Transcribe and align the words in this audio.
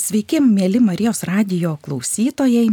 Sveiki, 0.00 0.38
mėly 0.40 0.78
Marijos 0.80 1.20
radio 1.28 1.74
klausytojai. 1.84 2.70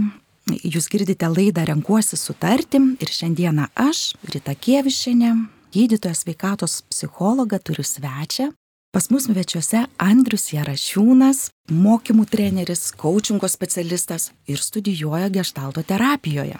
Jūs 0.64 0.86
girdite 0.88 1.28
laidą 1.28 1.66
Renkuosi 1.68 2.16
sutarti 2.16 2.80
ir 3.04 3.12
šiandieną 3.12 3.66
aš, 3.84 4.14
Rita 4.32 4.54
Kievišinė, 4.56 5.34
gydytojas 5.76 6.24
sveikatos 6.24 6.78
psichologą, 6.88 7.60
turiu 7.60 7.84
svečią. 7.84 8.48
Pas 8.96 9.10
mus 9.12 9.28
svečiuose 9.28 9.84
Andrius 10.00 10.48
Jarašiūnas, 10.54 11.50
mokymų 11.68 12.30
treneris, 12.32 12.94
coachingo 12.96 13.52
specialistas 13.52 14.32
ir 14.48 14.64
studijuoja 14.64 15.28
gestalto 15.28 15.84
terapijoje. 15.84 16.56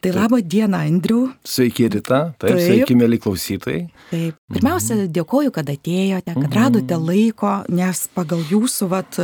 Tai 0.00 0.12
laba 0.16 0.40
diena, 0.40 0.80
Andriu. 0.88 1.28
Sveiki, 1.44 1.88
Rita. 1.92 2.20
Taip, 2.40 2.54
taip. 2.54 2.60
sveiki, 2.64 2.94
mėly 2.96 3.18
klausytojai. 3.20 3.82
Taip. 4.08 4.38
Pirmiausia, 4.48 4.94
mhm. 4.96 5.10
dėkoju, 5.18 5.52
kad 5.52 5.68
atėjote, 5.68 6.32
kad 6.32 6.46
mhm. 6.46 6.56
radote 6.56 6.98
laiko, 7.00 7.52
nes 7.68 8.06
pagal 8.16 8.40
jūsų 8.48 8.88
vat, 8.94 9.20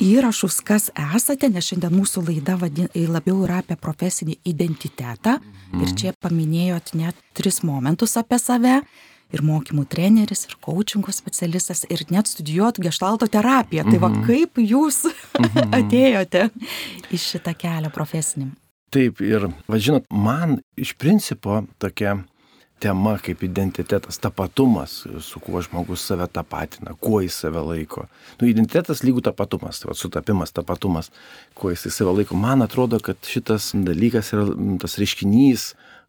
įrašus, 0.00 0.60
kas 0.66 0.88
esate, 0.94 1.50
nes 1.50 1.66
šiandien 1.66 1.96
mūsų 1.98 2.22
laida 2.28 2.54
vadin, 2.60 2.86
labiau 3.10 3.42
yra 3.48 3.58
apie 3.64 3.74
profesinį 3.80 4.38
identitetą. 4.52 5.40
Mhm. 5.42 5.82
Ir 5.82 5.96
čia 5.98 6.14
paminėjot 6.22 6.94
net 7.00 7.18
tris 7.34 7.64
momentus 7.66 8.14
apie 8.20 8.38
save 8.38 8.80
ir 9.34 9.44
mokymų 9.46 9.84
treneris, 9.90 10.46
ir 10.48 10.56
coachingo 10.62 11.12
specialistas, 11.14 11.84
ir 11.90 12.02
net 12.10 12.30
studijuot 12.30 12.80
gestalto 12.82 13.26
terapiją. 13.30 13.86
Tai 13.90 14.00
va 14.02 14.14
kaip 14.26 14.62
jūs 14.62 15.04
atėjote 15.78 16.48
į 17.10 17.22
šitą 17.26 17.54
kelią 17.58 17.90
profesinį? 17.94 18.50
Taip, 18.90 19.20
ir, 19.22 19.46
va 19.70 19.78
žinot, 19.78 20.08
man 20.10 20.58
iš 20.74 20.96
principo 20.98 21.60
tokia 21.78 22.16
tema 22.80 23.12
kaip 23.22 23.44
identitetas, 23.46 24.18
tapatumas, 24.18 25.04
su 25.20 25.40
kuo 25.44 25.60
žmogus 25.62 26.02
save 26.08 26.26
tapatina, 26.32 26.96
kuo 26.98 27.20
jis 27.20 27.36
save 27.44 27.62
laiko. 27.62 28.06
Nu, 28.40 28.48
identitetas 28.48 29.04
lygų 29.04 29.22
tapatumas, 29.28 29.78
tai 29.78 29.92
va, 29.92 29.96
sutapimas, 29.98 30.54
tapatumas, 30.56 31.12
kuo 31.54 31.70
jis 31.70 31.86
save 31.92 32.16
laiko. 32.16 32.38
Man 32.40 32.64
atrodo, 32.66 32.98
kad 33.04 33.20
šitas 33.30 33.70
dalykas 33.76 34.32
yra 34.34 34.48
tas 34.82 34.98
reiškinys 34.98 35.68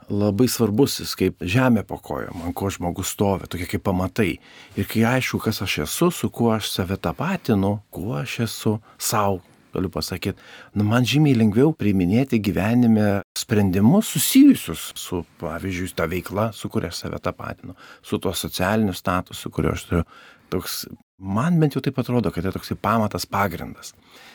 labai 0.09 0.47
svarbus, 0.49 0.97
jis 1.03 1.13
kaip 1.19 1.45
žemė 1.45 1.83
po 1.87 1.99
kojom, 2.01 2.47
ant 2.47 2.57
ko 2.57 2.71
žmogus 2.73 3.13
stovi, 3.13 3.51
tokie 3.51 3.67
kaip 3.69 3.85
pamatai. 3.85 4.31
Ir 4.79 4.89
kai 4.89 5.05
aišku, 5.17 5.43
kas 5.43 5.61
aš 5.61 5.83
esu, 5.85 6.09
su 6.09 6.31
kuo 6.33 6.49
aš 6.55 6.71
save 6.79 6.97
tapatinu, 6.97 7.77
kuo 7.93 8.17
aš 8.23 8.39
esu 8.47 8.77
savo, 8.97 9.43
galiu 9.73 9.91
pasakyti, 9.93 10.39
nu, 10.77 10.85
man 10.87 11.07
žymiai 11.07 11.37
lengviau 11.39 11.73
priiminėti 11.77 12.41
gyvenime 12.43 13.21
sprendimus 13.37 14.11
susijusius 14.15 14.91
su, 14.99 15.23
pavyzdžiui, 15.41 15.93
ta 15.95 16.09
veikla, 16.11 16.49
su 16.55 16.69
kuria 16.71 16.91
save 16.95 17.19
tapatinu, 17.23 17.77
su 18.03 18.19
tuo 18.21 18.33
socialiniu 18.35 18.95
statusu, 18.97 19.53
kurio 19.53 19.75
aš 19.75 19.87
turiu. 19.89 20.03
Toks, 20.51 20.81
man 21.21 21.59
bent 21.61 21.77
jau 21.77 21.83
taip 21.83 21.99
atrodo, 22.01 22.31
kad 22.33 22.43
tai 22.43 22.51
toks 22.51 22.73
pamatas 22.81 23.25
pagrindas 23.29 23.93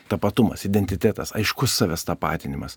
tapatumas, 0.09 0.65
identitetas, 0.65 1.33
aiškus 1.37 1.75
savęs 1.81 2.05
tapatinimas. 2.07 2.77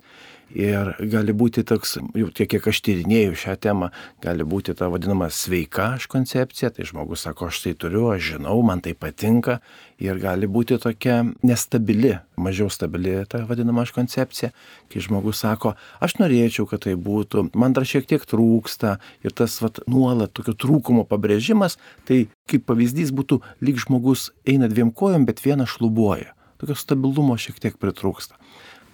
Ir 0.49 0.95
gali 1.11 1.33
būti 1.37 1.61
toks, 1.67 1.97
jau 2.17 2.29
tiek 2.33 2.49
kiek 2.49 2.69
aš 2.71 2.81
tyrinėjau 2.85 3.35
šią 3.37 3.55
temą, 3.61 3.91
gali 4.23 4.45
būti 4.49 4.73
ta 4.77 4.89
vadinama 4.89 5.29
sveika 5.33 5.91
aš 5.99 6.07
koncepcija, 6.09 6.71
tai 6.73 6.87
žmogus 6.89 7.27
sako, 7.27 7.51
aš 7.51 7.61
tai 7.67 7.75
turiu, 7.77 8.07
aš 8.15 8.33
žinau, 8.33 8.57
man 8.65 8.81
tai 8.85 8.95
patinka. 8.97 9.59
Ir 10.01 10.17
gali 10.21 10.49
būti 10.49 10.79
tokia 10.81 11.21
nestabili, 11.45 12.15
mažiau 12.41 12.71
stabili 12.73 13.13
ta 13.29 13.43
vadinama 13.47 13.83
aš 13.85 13.93
koncepcija, 13.95 14.51
kai 14.91 15.03
žmogus 15.03 15.43
sako, 15.43 15.75
aš 16.03 16.17
norėčiau, 16.21 16.67
kad 16.69 16.85
tai 16.87 16.95
būtų, 16.99 17.49
man 17.59 17.75
dar 17.75 17.87
šiek 17.87 18.07
tiek 18.09 18.25
trūksta. 18.25 18.97
Ir 19.25 19.35
tas 19.35 19.59
vat, 19.63 19.81
nuolat 19.91 20.33
tokio 20.35 20.55
trūkumo 20.57 21.05
pabrėžimas, 21.09 21.77
tai 22.07 22.25
kaip 22.49 22.65
pavyzdys 22.69 23.13
būtų, 23.15 23.41
lyg 23.65 23.79
žmogus 23.83 24.29
eina 24.47 24.71
dviem 24.71 24.91
kojom, 24.95 25.27
bet 25.29 25.43
vieną 25.45 25.67
šlubuoja 25.69 26.33
tokio 26.59 26.75
stabilumo 26.75 27.37
šiek 27.39 27.59
tiek 27.63 27.77
pritrūksta. 27.79 28.35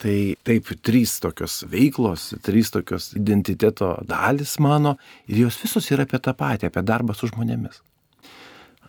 Tai 0.01 0.15
taip, 0.45 0.69
trys 0.83 1.15
tokios 1.23 1.61
veiklos, 1.71 2.33
trys 2.45 2.71
tokios 2.73 3.13
identiteto 3.15 3.93
dalis 4.05 4.57
mano 4.59 4.97
ir 5.25 5.45
jos 5.45 5.57
visos 5.63 5.87
yra 5.95 6.05
apie 6.05 6.19
tą 6.21 6.35
patį, 6.37 6.69
apie 6.69 6.83
darbą 6.85 7.15
su 7.15 7.31
žmonėmis. 7.31 7.79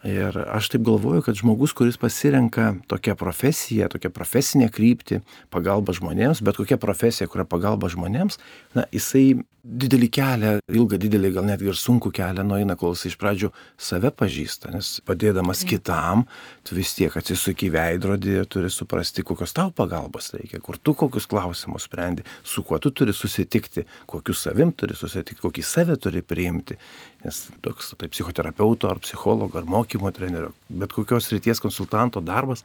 Ir 0.06 0.37
aš 0.39 0.69
taip 0.71 0.84
galvoju, 0.87 1.25
kad 1.27 1.34
žmogus, 1.34 1.72
kuris 1.75 1.97
pasirenka 1.99 2.77
tokią 2.87 3.17
profesiją, 3.19 3.89
tokią 3.91 4.12
profesinę 4.15 4.69
kryptį, 4.71 5.19
pagalba 5.50 5.97
žmonėms, 5.97 6.44
bet 6.47 6.61
kokia 6.61 6.78
profesija, 6.78 7.27
kuria 7.33 7.47
pagalba 7.49 7.91
žmonėms, 7.91 8.39
na, 8.77 8.84
jisai 8.95 9.41
didelį 9.66 10.09
kelią, 10.15 10.50
ilgą 10.71 10.99
didelį, 11.03 11.33
gal 11.34 11.47
netgi 11.49 11.71
ir 11.72 11.78
sunkų 11.78 12.12
kelią 12.15 12.45
nueina, 12.47 12.77
kol 12.78 12.95
jis 12.95 13.09
iš 13.11 13.16
pradžių 13.19 13.50
save 13.89 14.12
pažįsta, 14.15 14.71
nes 14.75 14.91
padėdamas 15.06 15.65
kitam, 15.66 16.22
tu 16.62 16.77
vis 16.78 16.93
tiek 16.95 17.15
atsisuki 17.19 17.72
veidrodį 17.75 18.37
ir 18.41 18.47
turi 18.50 18.71
suprasti, 18.71 19.25
kokios 19.27 19.56
tau 19.56 19.72
pagalbos 19.75 20.31
reikia, 20.37 20.62
kur 20.62 20.78
tu 20.78 20.95
kokius 20.95 21.27
klausimus 21.31 21.89
sprendi, 21.89 22.22
su 22.47 22.62
kuo 22.66 22.78
tu 22.78 22.93
turi 22.95 23.15
susitikti, 23.16 23.87
kokiu 24.06 24.37
savim 24.39 24.71
turi 24.71 24.95
susitikti, 24.95 25.43
kokį 25.43 25.66
save 25.66 25.99
turi 25.99 26.22
priimti. 26.22 26.78
Nes 27.27 27.47
toks 27.65 27.91
tai 27.99 28.09
psichoterapeuto 28.13 28.87
ar 28.91 29.01
psichologo 29.03 29.59
ar 29.59 29.67
mokymo 29.67 30.13
trenerio, 30.15 30.53
bet 30.71 30.95
kokios 30.95 31.33
ryties 31.33 31.59
konsultanto 31.63 32.23
darbas 32.23 32.63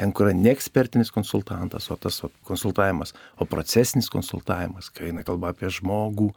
ten, 0.00 0.14
kur 0.16 0.30
yra 0.30 0.36
ne 0.36 0.48
ekspertinis 0.54 1.12
konsultantas, 1.12 1.90
o 1.92 1.96
tas 2.00 2.22
o, 2.24 2.30
konsultavimas, 2.48 3.12
o 3.36 3.46
procesinis 3.48 4.08
konsultavimas, 4.12 4.88
kai 4.94 5.10
eina 5.10 5.24
kalba 5.26 5.52
apie 5.52 5.68
žmogų, 5.76 6.30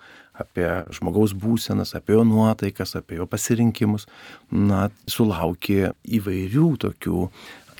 apie 0.43 0.67
žmogaus 0.97 1.35
būsenas, 1.39 1.95
apie 1.95 2.17
jo 2.17 2.25
nuotaikas, 2.27 2.97
apie 2.99 3.21
jo 3.21 3.27
pasirinkimus, 3.29 4.09
na, 4.51 4.89
sulaukia 5.07 5.93
įvairių 6.03 6.69
tokių 6.83 7.27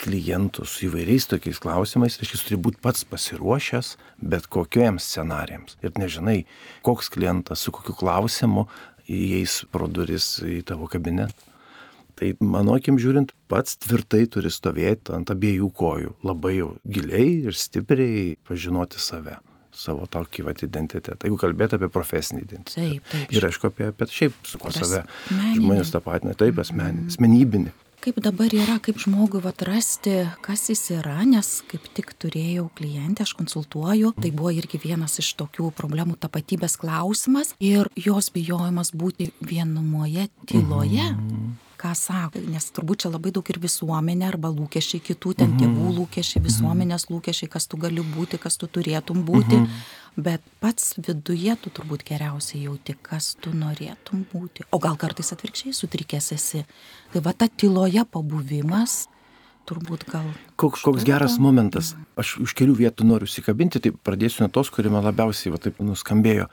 klientų 0.04 0.66
su 0.68 0.88
įvairiais 0.88 1.28
tokiais 1.32 1.60
klausimais, 1.64 2.18
reiškia, 2.20 2.40
turi 2.48 2.60
būti 2.66 2.82
pats 2.84 3.06
pasiruošęs 3.08 3.94
bet 4.24 4.48
kokiems 4.52 5.06
scenarijams. 5.06 5.78
Ir 5.86 5.94
nežinai, 6.00 6.44
koks 6.86 7.12
klientas 7.14 7.64
su 7.64 7.74
kokiu 7.76 7.96
klausimu 8.00 8.66
įeis 9.10 9.64
pro 9.72 9.88
duris 9.92 10.38
į 10.46 10.62
tavo 10.68 10.90
kabinetą. 10.92 11.50
Tai 12.14 12.30
mano 12.46 12.76
akim 12.78 13.00
žiūrint, 13.02 13.32
pats 13.50 13.80
tvirtai 13.82 14.28
turi 14.30 14.52
stovėti 14.54 15.16
ant 15.16 15.32
abiejų 15.34 15.72
kojų, 15.74 16.14
labai 16.28 16.60
jau 16.60 16.70
giliai 16.86 17.42
ir 17.50 17.58
stipriai 17.58 18.36
pažinoti 18.48 19.02
save 19.02 19.40
savo 19.74 20.06
tokį 20.06 20.46
vat, 20.46 20.62
identitetą. 20.66 21.26
Jeigu 21.26 21.40
kalbėt 21.42 21.74
apie 21.74 21.90
profesinį 21.92 22.44
identitetą. 22.44 22.76
Taip, 22.78 23.08
taip. 23.10 23.32
Ir 23.34 23.48
aišku, 23.50 23.72
apie, 23.74 23.88
apie 23.90 24.08
šiaip 24.14 24.36
su 24.46 24.62
kuo 24.62 24.74
save 24.74 25.02
žmonės 25.32 25.94
tapatina, 25.96 26.36
taip, 26.38 26.62
asmeninį, 26.62 27.08
mhm. 27.08 27.14
asmenybinį. 27.14 27.74
Kaip 28.04 28.18
dabar 28.20 28.52
yra, 28.52 28.82
kaip 28.84 28.98
žmogui 29.00 29.40
atrasti, 29.48 30.12
kas 30.44 30.66
jis 30.68 30.82
yra, 30.98 31.22
nes 31.24 31.48
kaip 31.72 31.86
tik 31.96 32.10
turėjau 32.20 32.66
klientę, 32.76 33.24
aš 33.24 33.32
konsultuoju, 33.40 34.10
tai 34.20 34.34
buvo 34.36 34.52
irgi 34.52 34.82
vienas 34.84 35.16
iš 35.24 35.30
tokių 35.40 35.70
problemų 35.78 36.18
tapatybės 36.20 36.76
klausimas 36.82 37.54
ir 37.64 37.88
jos 37.96 38.28
bijojimas 38.36 38.92
būti 38.92 39.30
vienumoje 39.40 40.28
tyloje. 40.52 41.08
Ką 41.84 41.92
sako 42.00 42.40
nes 42.48 42.70
turbūt 42.72 43.04
čia 43.04 43.10
labai 43.12 43.34
daug 43.36 43.50
ir 43.52 43.60
visuomenė 43.60 44.30
arba 44.30 44.48
lūkesčiai 44.54 45.04
kitų 45.04 45.34
ten 45.42 45.50
mhm. 45.52 45.60
tėvų 45.60 45.96
lūkesčiai 45.98 46.40
mhm. 46.40 46.48
visuomenės 46.48 47.10
lūkesčiai 47.12 47.52
kas 47.52 47.68
tu 47.68 47.80
gali 47.82 48.06
būti 48.14 48.40
kas 48.40 48.56
tu 48.62 48.70
turėtum 48.72 49.26
būti 49.28 49.58
mhm. 49.60 49.82
bet 50.24 50.46
pats 50.64 50.94
viduje 50.96 51.58
tu 51.60 51.74
turbūt 51.76 52.06
geriausiai 52.08 52.64
jauti 52.70 52.96
kas 52.96 53.34
tu 53.36 53.52
norėtum 53.52 54.24
būti 54.32 54.64
o 54.72 54.80
gal 54.80 54.96
kartais 55.02 55.36
atvirkščiai 55.36 55.76
sutrikęs 55.76 56.32
esi 56.38 56.64
tai 57.12 57.26
va 57.26 57.36
ta 57.36 57.52
tyloje 57.52 58.06
pabuvimas 58.16 59.04
turbūt 59.68 60.08
gal. 60.12 60.26
Koks, 60.60 60.84
koks 60.84 61.06
geras 61.08 61.38
momentas. 61.42 61.94
Aš 62.20 62.36
už 62.44 62.56
kelių 62.58 62.76
vietų 62.82 63.08
noriu 63.08 63.30
įsikabinti, 63.30 63.80
tai 63.84 63.94
pradėsiu 63.96 64.44
nuo 64.44 64.52
tos, 64.52 64.72
kuri 64.74 64.92
man 64.92 65.06
labiausiai 65.08 65.54
va, 65.54 65.60
taip 65.64 65.80
nuskambėjo. 65.84 66.50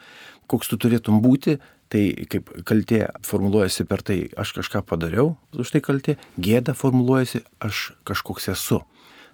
Koks 0.50 0.70
tu 0.70 0.78
turėtum 0.80 1.18
būti, 1.24 1.58
Tai 1.90 2.02
kaip 2.30 2.52
kaltė 2.68 3.00
formuluojasi 3.26 3.84
per 3.90 4.04
tai, 4.06 4.20
aš 4.38 4.52
kažką 4.60 4.84
padariau, 4.86 5.32
už 5.58 5.72
tai 5.74 5.80
kaltė, 5.82 6.14
gėda 6.38 6.76
formuluojasi, 6.78 7.42
aš 7.66 7.90
kažkoks 8.06 8.46
esu. 8.52 8.78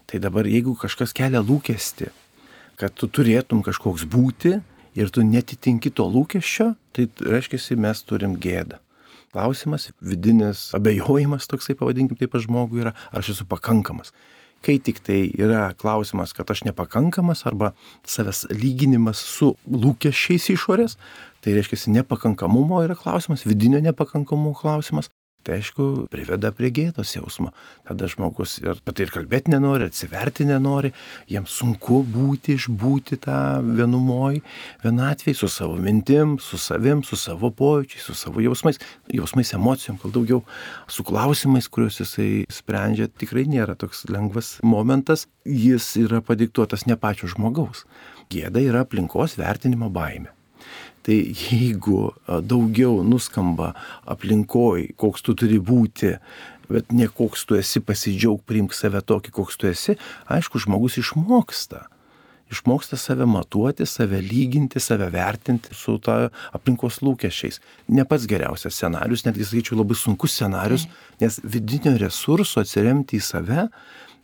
Tai 0.09 0.21
dabar 0.25 0.49
jeigu 0.49 0.72
kažkas 0.81 1.12
kelia 1.17 1.43
lūkesti, 1.44 2.08
kad 2.81 2.94
tu 2.97 3.11
turėtum 3.12 3.61
kažkoks 3.67 4.06
būti 4.08 4.55
ir 4.97 5.12
tu 5.12 5.25
netitinki 5.26 5.93
to 5.93 6.06
lūkesčio, 6.08 6.73
tai 6.97 7.08
reiškia, 7.20 7.76
mes 7.76 8.03
turim 8.08 8.38
gėdą. 8.41 8.81
Klausimas, 9.37 9.91
vidinis 10.00 10.70
abejojimas, 10.76 11.49
toksai 11.50 11.76
pavadinkim 11.76 12.17
taip 12.17 12.38
žmogui 12.41 12.87
yra, 12.87 12.94
ar 13.12 13.20
aš 13.20 13.35
esu 13.35 13.44
pakankamas. 13.50 14.14
Kai 14.64 14.79
tik 14.81 15.02
tai 15.05 15.26
yra 15.37 15.75
klausimas, 15.76 16.32
kad 16.32 16.49
aš 16.50 16.64
nepakankamas 16.64 17.44
arba 17.47 17.75
savęs 18.09 18.47
lyginimas 18.50 19.20
su 19.20 19.52
lūkesčiais 19.69 20.49
išorės, 20.55 20.97
tai 21.46 21.54
reiškia 21.54 21.94
nepakankamumo 22.00 22.82
yra 22.82 22.98
klausimas, 22.98 23.46
vidinio 23.46 23.78
nepakankamumo 23.84 24.56
klausimas, 24.58 25.12
Tai 25.46 25.60
aišku, 25.60 25.84
priveda 26.10 26.50
prie 26.50 26.72
gėdos 26.75 27.12
jausmo. 27.14 27.52
Tada 27.87 28.08
žmogus 28.10 28.56
ir 28.58 28.72
apie 28.72 28.94
tai 28.98 29.04
ir 29.06 29.12
kalbėti 29.14 29.52
nenori, 29.52 29.87
atsiverti 29.87 30.43
nenori, 30.48 30.90
jiems 31.31 31.54
sunku 31.60 32.00
būti, 32.02 32.56
išbūti 32.58 33.20
tą 33.22 33.37
vienumoj, 33.62 34.40
vienatvėj, 34.82 35.37
su 35.38 35.50
savo 35.52 35.78
mintim, 35.78 36.34
su 36.43 36.58
savim, 36.58 37.04
su 37.06 37.14
savo 37.20 37.52
pojūčiais, 37.54 38.08
su 38.08 38.19
savo 38.19 38.42
jausmais, 38.42 38.82
jausmais, 39.14 39.54
emocijom, 39.54 40.00
gal 40.02 40.16
daugiau, 40.19 40.42
su 40.90 41.06
klausimais, 41.06 41.70
kuriuos 41.70 42.02
jisai 42.02 42.31
sprendžia, 42.50 43.06
tikrai 43.06 43.46
nėra 43.46 43.78
toks 43.78 44.02
lengvas 44.10 44.56
momentas, 44.66 45.28
jis 45.46 45.92
yra 46.02 46.25
padiktuotas 46.26 46.88
ne 46.90 46.99
pačio 46.99 47.31
žmogaus. 47.31 47.87
Gėda 48.34 48.66
yra 48.66 48.82
aplinkos 48.82 49.38
vertinimo 49.38 49.94
baime. 49.94 50.36
Tai 51.06 51.17
jeigu 51.31 52.11
daugiau 52.26 53.05
nuskamba 53.06 53.70
aplinkoj, 54.11 54.88
koks 54.99 55.23
tu 55.23 55.37
turi 55.38 55.61
būti, 55.62 56.17
bet 56.67 56.91
ne 56.91 57.06
koks 57.06 57.44
tu 57.47 57.55
esi, 57.55 57.79
pasidžiaug, 57.79 58.41
priimk 58.43 58.75
save 58.75 58.99
tokį, 59.06 59.35
koks 59.37 59.61
tu 59.61 59.69
esi, 59.70 59.94
aišku, 60.26 60.58
žmogus 60.64 60.99
išmoksta. 60.99 61.85
Išmoksta 62.50 62.99
save 62.99 63.26
matuoti, 63.26 63.87
save 63.87 64.19
lyginti, 64.23 64.82
save 64.82 65.08
vertinti 65.14 65.75
su 65.75 65.97
ta 66.03 66.29
aplinkos 66.55 67.00
lūkesčiais. 67.03 67.59
Ne 67.91 68.02
pats 68.06 68.26
geriausias 68.31 68.75
scenarius, 68.75 69.25
netgi 69.26 69.47
sakyčiau 69.47 69.81
labai 69.81 69.99
sunkus 69.99 70.35
scenarius, 70.35 70.88
nes 71.23 71.41
vidinio 71.43 71.97
resurso 72.02 72.62
atsiremti 72.62 73.19
į 73.19 73.25
save 73.31 73.67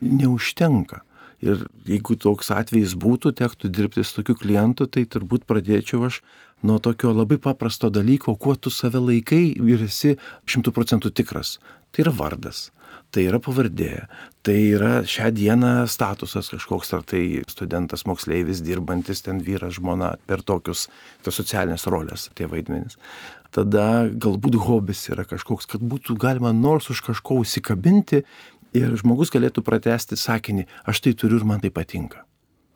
neužtenka. 0.03 1.03
Ir 1.43 1.65
jeigu 1.89 2.15
toks 2.15 2.53
atvejis 2.55 2.95
būtų, 2.95 3.33
tektų 3.41 3.71
dirbti 3.75 4.05
su 4.07 4.21
tokiu 4.21 4.37
klientu, 4.39 4.87
tai 4.87 5.03
turbūt 5.11 5.43
pradėčiau 5.51 6.05
aš 6.07 6.21
nuo 6.63 6.79
tokio 6.83 7.13
labai 7.15 7.39
paprasto 7.43 7.91
dalyko, 7.91 8.37
kuo 8.37 8.55
tu 8.57 8.71
save 8.71 9.01
laikai 9.03 9.45
ir 9.57 9.83
esi 9.89 10.17
šimtų 10.47 10.75
procentų 10.75 11.13
tikras. 11.15 11.59
Tai 11.93 12.07
yra 12.07 12.13
vardas, 12.17 12.71
tai 13.13 13.27
yra 13.29 13.41
pavardė, 13.43 14.07
tai 14.47 14.57
yra 14.73 15.03
šią 15.09 15.29
dieną 15.37 15.73
statusas 15.91 16.49
kažkoks, 16.53 16.95
ar 16.97 17.05
tai 17.05 17.43
studentas, 17.51 18.07
moksleivis, 18.09 18.63
dirbantis 18.65 19.21
ten 19.27 19.43
vyras, 19.45 19.77
žmona, 19.77 20.15
per 20.27 20.45
tokius, 20.47 20.87
tas 21.27 21.37
socialinės 21.37 21.87
rolės, 21.93 22.31
tie 22.39 22.49
vaidmenys. 22.49 22.97
Tada 23.53 24.09
galbūt 24.09 24.57
hobis 24.65 25.05
yra 25.13 25.27
kažkoks, 25.29 25.69
kad 25.69 25.85
būtų 25.85 26.17
galima 26.21 26.55
nors 26.57 26.89
už 26.93 27.05
kažko 27.11 27.43
užsikabinti 27.43 28.23
ir 28.73 28.97
žmogus 28.97 29.33
galėtų 29.35 29.65
pratesti 29.67 30.17
sakinį, 30.17 30.65
aš 30.89 31.05
tai 31.05 31.13
turiu 31.13 31.43
ir 31.43 31.49
man 31.49 31.61
tai 31.61 31.69
patinka. 31.75 32.25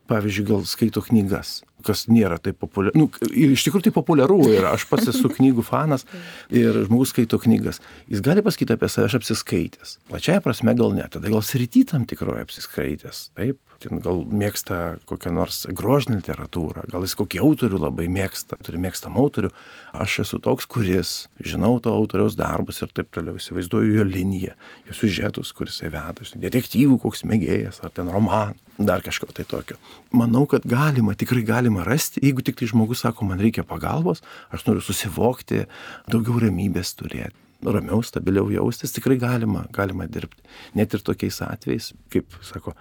Pavyzdžiui, 0.07 0.47
gal 0.47 0.67
skaito 0.69 1.03
knygas, 1.03 1.61
kas 1.87 2.05
nėra 2.07 2.39
taip 2.43 2.61
populiaru. 2.63 2.95
Nu, 2.99 3.09
iš 3.27 3.65
tikrųjų 3.67 3.89
tai 3.89 3.93
populiaru 3.95 4.39
yra, 4.53 4.75
aš 4.77 4.87
pats 4.91 5.11
esu 5.11 5.31
knygų 5.33 5.65
fanas 5.67 6.07
ir 6.55 6.79
žmogus 6.87 7.11
skaito 7.15 7.41
knygas. 7.43 7.81
Jis 8.11 8.23
gali 8.27 8.45
pasakyti 8.47 8.77
apie 8.77 8.91
save, 8.93 9.09
aš 9.11 9.19
apsiskaitęs. 9.21 9.97
Plačiaja 10.11 10.45
prasme 10.45 10.77
gal 10.79 10.95
ne, 10.95 11.07
tada 11.11 11.33
gal 11.33 11.43
srity 11.47 11.83
tam 11.91 12.07
tikroje 12.07 12.47
apsiskaitęs. 12.47 13.23
Taip, 13.39 13.59
ten 13.87 14.01
gal 14.05 14.23
mėgsta 14.27 14.99
kokią 15.09 15.33
nors 15.35 15.63
grožinę 15.77 16.21
literatūrą, 16.21 16.87
gal 16.93 17.07
jis 17.07 17.17
kokį 17.19 17.41
autorių 17.47 17.81
labai 17.87 18.09
mėgsta, 18.13 18.59
turi 18.67 18.81
mėgstamą 18.83 19.23
autorių. 19.23 19.53
Aš 19.97 20.19
esu 20.27 20.41
toks, 20.43 20.69
kuris 20.71 21.15
žinau 21.41 21.77
to 21.83 21.95
autoriaus 21.95 22.37
darbus 22.39 22.83
ir 22.83 22.93
taip 22.97 23.13
toliau, 23.15 23.39
įsivaizduoju 23.41 23.97
jo 24.01 24.07
liniją, 24.09 24.57
jo 24.89 24.99
sužetus, 24.99 25.55
kuris 25.57 25.81
įveda, 25.87 26.27
detektyvų 26.43 27.01
koks 27.07 27.25
mėgėjas 27.29 27.81
ar 27.87 27.95
ten 27.97 28.11
roman, 28.13 28.59
dar 28.77 29.05
kažko 29.07 29.31
tai 29.33 29.47
tokio. 29.49 29.79
Manau, 30.17 30.45
kad 30.51 30.67
galima, 30.69 31.17
tikrai 31.17 31.47
galima 31.47 31.87
rasti, 31.87 32.23
jeigu 32.25 32.45
tik 32.45 32.61
tai 32.61 32.69
žmogus 32.73 33.07
sako, 33.07 33.31
man 33.31 33.41
reikia 33.43 33.65
pagalbos, 33.67 34.25
aš 34.53 34.69
noriu 34.69 34.85
susivokti, 34.85 35.65
daugiau 36.11 36.43
ramybės 36.47 36.97
turėti 36.99 37.46
ramiau, 37.65 38.03
stabiliau 38.05 38.51
jaustis, 38.53 38.93
tikrai 38.95 39.17
galima, 39.21 39.65
galima 39.75 40.07
dirbti. 40.11 40.43
Net 40.77 40.95
ir 40.95 41.05
tokiais 41.05 41.41
atvejais, 41.45 41.93
kaip 42.13 42.37
sako, 42.45 42.75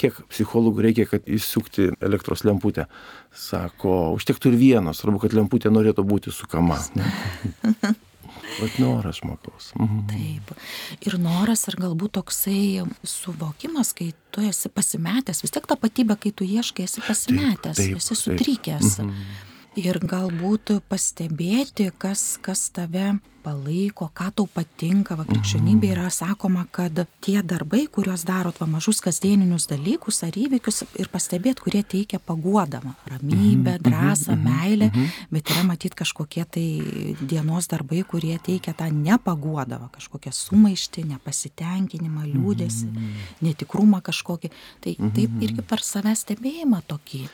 kiek 0.00 0.20
psichologų 0.30 0.86
reikia, 0.86 1.08
kad 1.10 1.26
įsukti 1.26 1.90
elektros 2.02 2.44
lemputę. 2.48 2.86
Sako, 3.34 4.12
užtektų 4.16 4.52
ir 4.52 4.60
vienos, 4.60 5.02
svarbu, 5.02 5.24
kad 5.24 5.36
lemputė 5.36 5.72
norėtų 5.72 6.06
būti 6.06 6.34
sukama. 6.34 6.80
Vat 8.52 8.74
noras 8.80 9.20
žmogaus. 9.20 9.70
Mhm. 9.78 10.00
Taip. 10.10 10.50
Ir 11.06 11.16
noras, 11.20 11.64
ar 11.70 11.76
galbūt 11.80 12.16
toksai 12.18 12.82
suvokimas, 13.06 13.92
kai 13.96 14.10
tu 14.34 14.44
esi 14.44 14.68
pasimetęs, 14.72 15.40
vis 15.44 15.54
tiek 15.54 15.68
tapatybė, 15.68 16.18
kai 16.20 16.34
tu 16.36 16.44
ieškai, 16.48 16.88
esi 16.88 17.04
pasimetęs, 17.04 17.80
taip, 17.80 17.96
taip, 17.96 18.02
esi 18.02 18.18
sutrykęs. 18.18 18.98
Taip. 19.00 19.08
Mhm 19.08 19.51
ir 19.78 19.98
galbūt 20.04 20.76
pastebėti, 20.90 21.90
kas, 21.98 22.36
kas 22.42 22.68
tave 22.74 23.14
palaiko, 23.42 24.06
ką 24.14 24.28
tau 24.36 24.46
patinka. 24.46 25.16
Va, 25.18 25.24
krikščionybė 25.26 25.90
yra 25.96 26.08
sakoma, 26.14 26.64
kad 26.70 27.00
tie 27.24 27.40
darbai, 27.42 27.84
kuriuos 27.90 28.22
darot, 28.28 28.58
va, 28.60 28.68
mažus 28.70 29.02
kasdieninius 29.02 29.66
dalykus 29.70 30.22
ar 30.26 30.36
įvykius 30.38 30.84
ir 31.00 31.10
pastebėt, 31.12 31.62
kurie 31.64 31.82
teikia 31.82 32.20
paguodamą, 32.22 32.94
ramybę, 33.10 33.76
mhm, 33.78 33.82
drąsą, 33.86 34.36
mhm, 34.36 34.44
meilę, 34.46 34.90
mhm. 34.92 35.08
bet 35.34 35.50
yra 35.54 35.64
matyti 35.66 35.98
kažkokie 36.02 36.44
tai 36.54 36.66
dienos 37.20 37.70
darbai, 37.72 38.04
kurie 38.06 38.36
teikia 38.38 38.76
tą 38.78 38.90
nepaguodavą, 38.94 39.90
kažkokią 39.96 40.34
sumaištį, 40.36 41.08
nepasitenkinimą, 41.16 42.28
liūdėsi, 42.36 42.92
netikrumą 43.42 44.02
kažkokį. 44.06 44.52
Tai 44.82 44.94
taip 45.16 45.42
irgi 45.42 45.66
per 45.66 45.82
savęs 45.86 46.22
stebėjimą 46.26 46.84
tokį. 46.86 47.26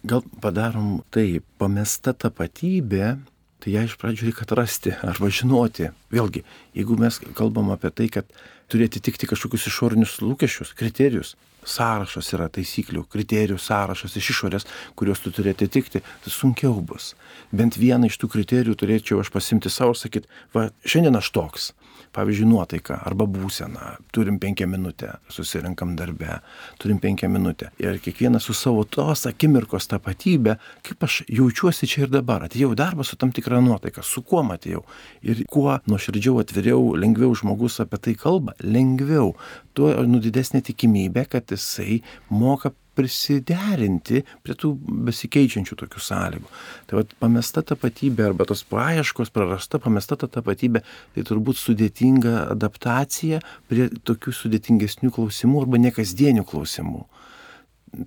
Gal 0.00 0.22
padarom 0.40 1.02
taip, 1.12 1.44
pamesta 1.60 2.14
tapatybė, 2.16 3.18
tai 3.60 3.74
ją 3.74 3.84
iš 3.84 3.98
pradžių 4.00 4.30
reikia 4.30 4.46
atrasti 4.46 4.94
arba 5.10 5.28
žinoti. 5.28 5.90
Vėlgi, 6.14 6.44
jeigu 6.76 6.96
mes 7.00 7.20
kalbam 7.36 7.68
apie 7.74 7.92
tai, 7.92 8.08
kad 8.12 8.30
turi 8.72 8.88
atitikti 8.88 9.28
kažkokius 9.28 9.68
išorinius 9.68 10.16
lūkesčius, 10.24 10.72
kriterijus, 10.78 11.34
sąrašas 11.68 12.32
yra 12.32 12.48
taisyklių, 12.48 13.04
kriterijų 13.12 13.58
sąrašas 13.60 14.16
iš 14.16 14.30
išorės, 14.32 14.64
kuriuos 14.96 15.20
tu 15.20 15.34
turi 15.36 15.52
atitikti, 15.52 16.00
tai 16.00 16.32
sunkiau 16.32 16.80
bus. 16.80 17.12
Bent 17.52 17.76
vieną 17.76 18.08
iš 18.08 18.16
tų 18.22 18.30
kriterijų 18.32 18.78
turėčiau 18.80 19.20
aš 19.20 19.28
pasimti 19.34 19.68
savo 19.68 19.92
ir 19.92 20.00
sakyti, 20.00 20.32
va, 20.56 20.70
šiandien 20.88 21.20
aš 21.20 21.28
toks 21.36 21.72
pavyzdžiui, 22.16 22.48
nuotaika 22.50 22.98
arba 23.06 23.26
būsena. 23.30 23.94
Turim 24.14 24.38
penkią 24.42 24.66
minutę, 24.70 25.12
susirinkam 25.30 25.94
darbe, 25.98 26.40
turim 26.82 26.98
penkią 27.02 27.30
minutę. 27.30 27.70
Ir 27.82 28.00
kiekvienas 28.02 28.48
su 28.48 28.56
savo 28.56 28.84
tos 28.84 29.26
akimirkos 29.30 29.88
tapatybė, 29.92 30.56
kaip 30.86 31.06
aš 31.06 31.20
jaučiuosi 31.28 31.88
čia 31.90 32.04
ir 32.06 32.12
dabar. 32.14 32.46
Atėjau 32.48 32.72
į 32.74 32.80
darbą 32.80 33.06
su 33.06 33.18
tam 33.20 33.34
tikra 33.36 33.62
nuotaika, 33.64 34.04
su 34.06 34.24
kuo 34.26 34.42
atėjau. 34.54 34.82
Ir 35.22 35.44
kuo 35.50 35.78
nuoširdžiau, 35.90 36.40
atviriau, 36.42 36.94
lengviau 36.98 37.34
žmogus 37.36 37.80
apie 37.84 38.00
tai 38.02 38.16
kalba, 38.18 38.56
lengviau, 38.64 39.34
tuo 39.76 39.92
nu 40.08 40.22
didesnė 40.22 40.64
tikimybė, 40.66 41.26
kad 41.30 41.52
jisai 41.54 42.00
moka 42.30 42.72
prisiderinti 43.00 44.22
prie 44.44 44.56
tų 44.58 44.74
besikeičiančių 45.08 45.78
tokių 45.84 46.02
sąlygų. 46.04 46.50
Tai 46.90 47.00
vad 47.00 47.14
pamesta 47.22 47.64
tapatybė 47.66 48.28
arba 48.28 48.46
tos 48.48 48.62
paieškos, 48.68 49.32
prarasta 49.32 49.80
pamesta 49.82 50.18
ta 50.20 50.28
tapatybė, 50.30 50.84
tai 51.16 51.24
turbūt 51.26 51.60
sudėtinga 51.60 52.50
adaptacija 52.52 53.40
prie 53.70 53.88
tokių 54.04 54.36
sudėtingesnių 54.42 55.12
klausimų 55.16 55.64
arba 55.64 55.80
nekasdienių 55.86 56.44
klausimų. 56.50 57.06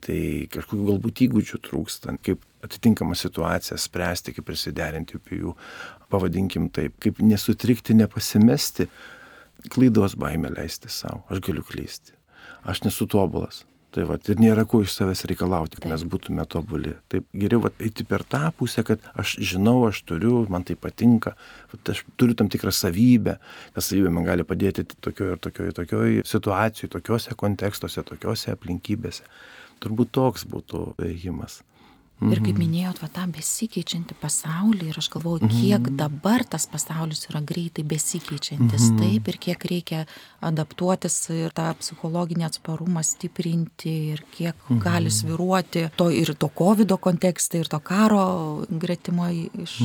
Tai 0.04 0.22
kažkokių 0.54 0.86
galbūt 0.88 1.26
įgūdžių 1.26 1.58
trūksta, 1.66 2.14
kaip 2.24 2.46
atitinkamą 2.64 3.18
situaciją 3.20 3.76
spręsti, 3.82 4.32
kaip 4.38 4.48
prisiderinti 4.48 5.20
prie 5.20 5.42
jų, 5.42 5.58
pavadinkim 6.14 6.70
taip, 6.72 6.96
kaip 7.04 7.20
nesutrikti, 7.20 7.98
nepasimesti, 8.00 8.88
klaidos 9.74 10.16
baimę 10.20 10.54
leisti 10.56 10.92
savo, 10.92 11.26
aš 11.28 11.44
galiu 11.44 11.66
klysti, 11.68 12.16
aš 12.64 12.86
nesu 12.88 13.10
tobulas, 13.12 13.66
Tai 13.94 14.08
va, 14.10 14.16
ir 14.18 14.40
nėra 14.42 14.64
ko 14.66 14.80
iš 14.82 14.96
savęs 14.96 15.22
reikalauti, 15.30 15.78
kad 15.78 15.92
mes 15.92 16.02
būtume 16.10 16.44
tobuli. 16.50 16.96
Taip 17.14 17.28
geriau 17.38 17.62
va, 17.62 17.70
eiti 17.78 18.06
per 18.10 18.24
tą 18.26 18.48
pusę, 18.58 18.82
kad 18.88 19.04
aš 19.22 19.36
žinau, 19.52 19.76
aš 19.86 20.00
turiu, 20.10 20.40
man 20.50 20.66
tai 20.66 20.74
patinka, 20.82 21.36
va, 21.70 21.80
aš 21.94 22.02
turiu 22.18 22.34
tam 22.40 22.50
tikrą 22.50 22.74
savybę, 22.74 23.36
ta 23.76 23.84
savybė 23.86 24.14
man 24.16 24.26
gali 24.26 24.46
padėti 24.50 24.88
tokioje 24.96 25.36
ir 25.38 25.44
tokioje, 25.46 25.76
tokioje 25.78 26.26
situacijoje, 26.26 26.94
tokiuose 26.96 27.38
kontekstuose, 27.38 28.06
tokiuose 28.10 28.56
aplinkybėse. 28.56 29.30
Turbūt 29.84 30.10
toks 30.18 30.48
būtų 30.50 30.88
ėjimas. 31.12 31.62
Ir 32.32 32.42
kaip 32.42 32.56
mhm. 32.56 32.62
minėjot, 32.64 33.02
va 33.04 33.10
tą 33.14 33.26
besikeičiantį 33.34 34.18
pasaulį 34.22 34.90
ir 34.92 35.00
aš 35.02 35.10
galvoju, 35.14 35.50
kiek 35.52 35.80
mhm. 35.82 35.98
dabar 36.00 36.46
tas 36.48 36.68
pasaulis 36.72 37.26
yra 37.30 37.42
greitai 37.44 37.86
besikeičiantis, 37.88 38.90
mhm. 38.92 39.02
taip, 39.02 39.32
ir 39.32 39.40
kiek 39.48 39.68
reikia 39.72 40.04
adaptuotis 40.44 41.18
ir 41.36 41.56
tą 41.56 41.70
psichologinį 41.80 42.48
atsparumą 42.50 43.04
stiprinti 43.08 43.96
ir 44.14 44.24
kiek 44.36 44.68
gali 44.84 45.12
sviruoti 45.14 45.88
to 46.00 46.10
ir 46.14 46.34
to 46.36 46.52
COVID 46.52 46.96
kontekste, 47.04 47.64
ir 47.64 47.72
to 47.72 47.80
karo 47.84 48.26
gretimo 48.70 49.30
iš 49.32 49.80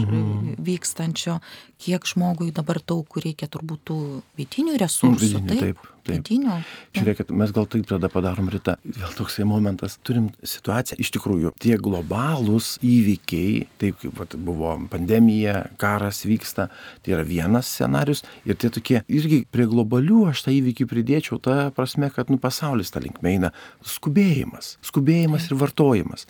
vykstančio, 0.59 1.39
kiek 1.79 2.07
žmogui 2.09 2.51
dabar 2.55 2.81
daug 2.83 3.21
reikia 3.23 3.49
turbūt 3.51 3.85
tų 3.89 3.99
vidinių 4.39 4.79
resursų. 4.81 5.45
Taip 5.49 5.69
taip. 5.69 5.87
Vidinio. 6.09 6.59
Žiūrėkit, 6.97 7.33
mes 7.37 7.53
gal 7.55 7.69
taip 7.71 7.87
tada 7.89 8.11
padarom 8.13 8.51
rytą. 8.53 8.77
Vėl 8.85 9.15
toksai 9.19 9.47
momentas. 9.49 9.99
Turim 10.07 10.31
situaciją, 10.43 10.99
iš 11.03 11.13
tikrųjų, 11.17 11.53
tie 11.63 11.77
globalūs 11.81 12.77
įvykiai, 12.85 13.67
taip 13.81 14.01
kaip 14.03 14.19
vat, 14.21 14.37
buvo 14.49 14.75
pandemija, 14.93 15.67
karas 15.81 16.25
vyksta, 16.29 16.69
tai 17.05 17.17
yra 17.17 17.27
vienas 17.29 17.71
scenarius 17.71 18.25
ir 18.49 18.59
tie 18.61 18.73
tokie 18.75 19.03
irgi 19.09 19.43
prie 19.53 19.69
globalių 19.71 20.25
aš 20.33 20.47
tą 20.47 20.55
įvykį 20.57 20.89
pridėčiau, 20.91 21.41
ta 21.43 21.59
prasme, 21.77 22.11
kad 22.15 22.33
nu, 22.33 22.41
pasaulis 22.43 22.93
tą 22.95 23.03
linkmę 23.05 23.35
eina. 23.35 23.53
Skubėjimas. 23.87 24.77
Skubėjimas 24.87 25.51
ir 25.51 25.59
vartojimas 25.61 26.29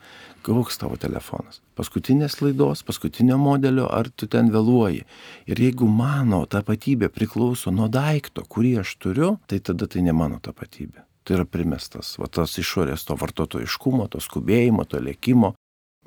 koks 0.56 0.80
tavo 0.80 0.96
telefonas? 1.00 1.60
Paskutinės 1.78 2.38
laidos 2.42 2.84
paskutinio 2.86 3.38
modelio 3.40 3.88
ar 3.92 4.08
tu 4.08 4.28
ten 4.30 4.50
vėluoji? 4.54 5.04
Ir 5.50 5.62
jeigu 5.62 5.88
mano 5.90 6.44
tapatybė 6.50 7.10
priklauso 7.12 7.72
nuo 7.74 7.90
daikto 7.92 8.46
kurį 8.48 8.78
aš 8.82 8.96
turiu 9.02 9.36
tai 9.46 9.60
tada 9.60 9.86
tai 9.86 10.02
ne 10.06 10.16
mano 10.16 10.40
tapatybė. 10.42 11.04
Tai 11.24 11.36
yra 11.36 11.44
primestas 11.44 12.14
va 12.20 12.30
tas 12.32 12.56
išorės 12.60 13.04
to 13.04 13.16
vartotojiškumo 13.20 14.08
to 14.12 14.20
skubėjimo 14.24 14.88
to 14.88 15.00
lėkimo 15.04 15.52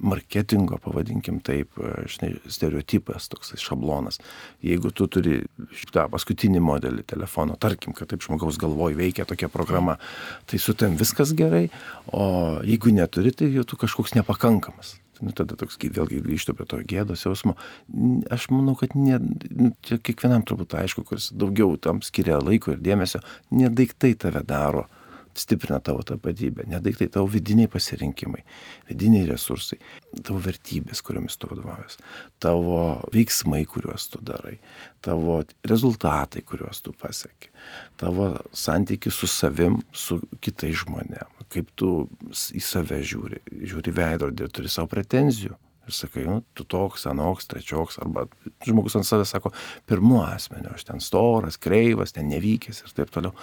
marketingo, 0.02 0.80
pavadinkim 0.82 1.40
taip, 1.46 1.78
žinai, 2.10 2.34
stereotipas, 2.52 3.30
toks 3.32 3.54
šablonas. 3.62 4.20
Jeigu 4.66 4.92
tu 4.96 5.08
turi 5.12 5.42
tą 5.94 6.08
paskutinį 6.12 6.62
modelį 6.64 7.06
telefono, 7.10 7.58
tarkim, 7.62 7.96
kad 7.98 8.12
taip 8.12 8.26
žmogaus 8.26 8.60
galvoj 8.62 8.98
veikia 8.98 9.28
tokia 9.30 9.52
programa, 9.52 9.98
tai 10.50 10.62
su 10.62 10.76
tam 10.78 10.98
viskas 11.00 11.36
gerai, 11.38 11.68
o 12.12 12.26
jeigu 12.68 12.94
neturi, 12.96 13.34
tai 13.36 13.52
jau 13.54 13.68
tu 13.68 13.80
kažkoks 13.80 14.18
nepakankamas. 14.18 14.98
Nu, 15.22 15.30
tada 15.38 15.54
toks, 15.54 15.78
vėlgi 15.78 16.24
grįžtu 16.26 16.56
prie 16.58 16.66
to 16.66 16.80
gėdos 16.90 17.28
jausmo. 17.28 17.54
Aš 18.34 18.48
manau, 18.50 18.74
kad 18.80 18.96
ne, 18.98 19.20
nu, 19.54 19.70
kiekvienam 19.86 20.42
turbūt 20.50 20.74
aišku, 20.80 21.06
kuris 21.06 21.30
daugiau 21.30 21.76
tam 21.78 22.02
skiria 22.06 22.40
laiko 22.42 22.74
ir 22.74 22.82
dėmesio, 22.82 23.22
nedaiktai 23.54 24.16
tave 24.18 24.42
daro 24.48 24.88
stiprina 25.38 25.80
tavo 25.80 26.04
tapatybę, 26.08 26.66
ne 26.68 26.80
daiktai, 26.84 27.08
tavo 27.12 27.30
vidiniai 27.32 27.70
pasirinkimai, 27.72 28.44
vidiniai 28.90 29.28
resursai, 29.30 29.80
tavo 30.24 30.42
vertybės, 30.44 31.04
kuriomis 31.06 31.38
tu 31.40 31.50
vadovavęs, 31.52 31.98
tavo 32.44 32.82
veiksmai, 33.16 33.64
kuriuos 33.70 34.10
tu 34.14 34.22
darai, 34.26 34.58
tavo 35.06 35.42
rezultatai, 35.68 36.44
kuriuos 36.48 36.84
tu 36.86 36.94
pasieki, 36.98 37.52
tavo 38.02 38.34
santykis 38.52 39.22
su 39.24 39.30
savim, 39.32 39.82
su 39.94 40.22
kitais 40.44 40.84
žmonėmis, 40.84 41.50
kaip 41.52 41.74
tu 41.76 41.92
į 42.32 42.62
save 42.64 43.02
žiūri, 43.04 43.42
žiūri 43.68 43.94
veidrodį 43.96 44.48
ir 44.48 44.56
turi 44.56 44.72
savo 44.72 44.92
pretenzijų 44.92 45.58
ir 45.88 45.96
sakai, 45.96 46.26
nu, 46.28 46.40
tu 46.54 46.66
toks, 46.68 47.06
anoks, 47.10 47.48
trečioks, 47.52 48.00
arba 48.04 48.28
žmogus 48.68 48.96
ant 49.00 49.08
savęs 49.08 49.34
sako, 49.34 49.52
pirmu 49.90 50.22
asmeniu, 50.24 50.74
aš 50.76 50.86
ten 50.88 51.04
storas, 51.04 51.60
kreivas, 51.62 52.14
ten 52.16 52.30
nevykęs 52.32 52.84
ir 52.86 52.98
taip 52.98 53.14
toliau. 53.14 53.34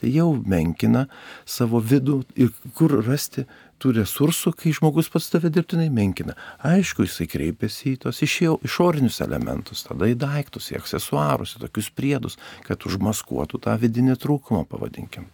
Tai 0.00 0.12
jau 0.14 0.28
menkina 0.46 1.06
savo 1.48 1.82
vidų 1.82 2.20
ir 2.38 2.52
kur 2.78 2.98
rasti 3.02 3.46
tų 3.82 3.94
resursų, 4.00 4.52
kai 4.58 4.74
žmogus 4.74 5.10
pats 5.12 5.30
tave 5.32 5.50
dirbtinai 5.54 5.88
menkina. 5.94 6.34
Aišku, 6.66 7.06
jisai 7.06 7.28
kreipiasi 7.30 7.94
į 7.94 8.02
tos 8.06 8.22
išorinius 8.26 9.20
elementus, 9.24 9.86
tada 9.86 10.10
į 10.10 10.18
daiktus, 10.18 10.72
į 10.72 10.80
aksesuarus, 10.82 11.56
į 11.56 11.66
tokius 11.66 11.92
priedus, 11.94 12.38
kad 12.66 12.86
užmaskuotų 12.90 13.62
tą 13.66 13.78
vidinį 13.78 14.18
trūkumą, 14.18 14.66
pavadinkim. 14.70 15.30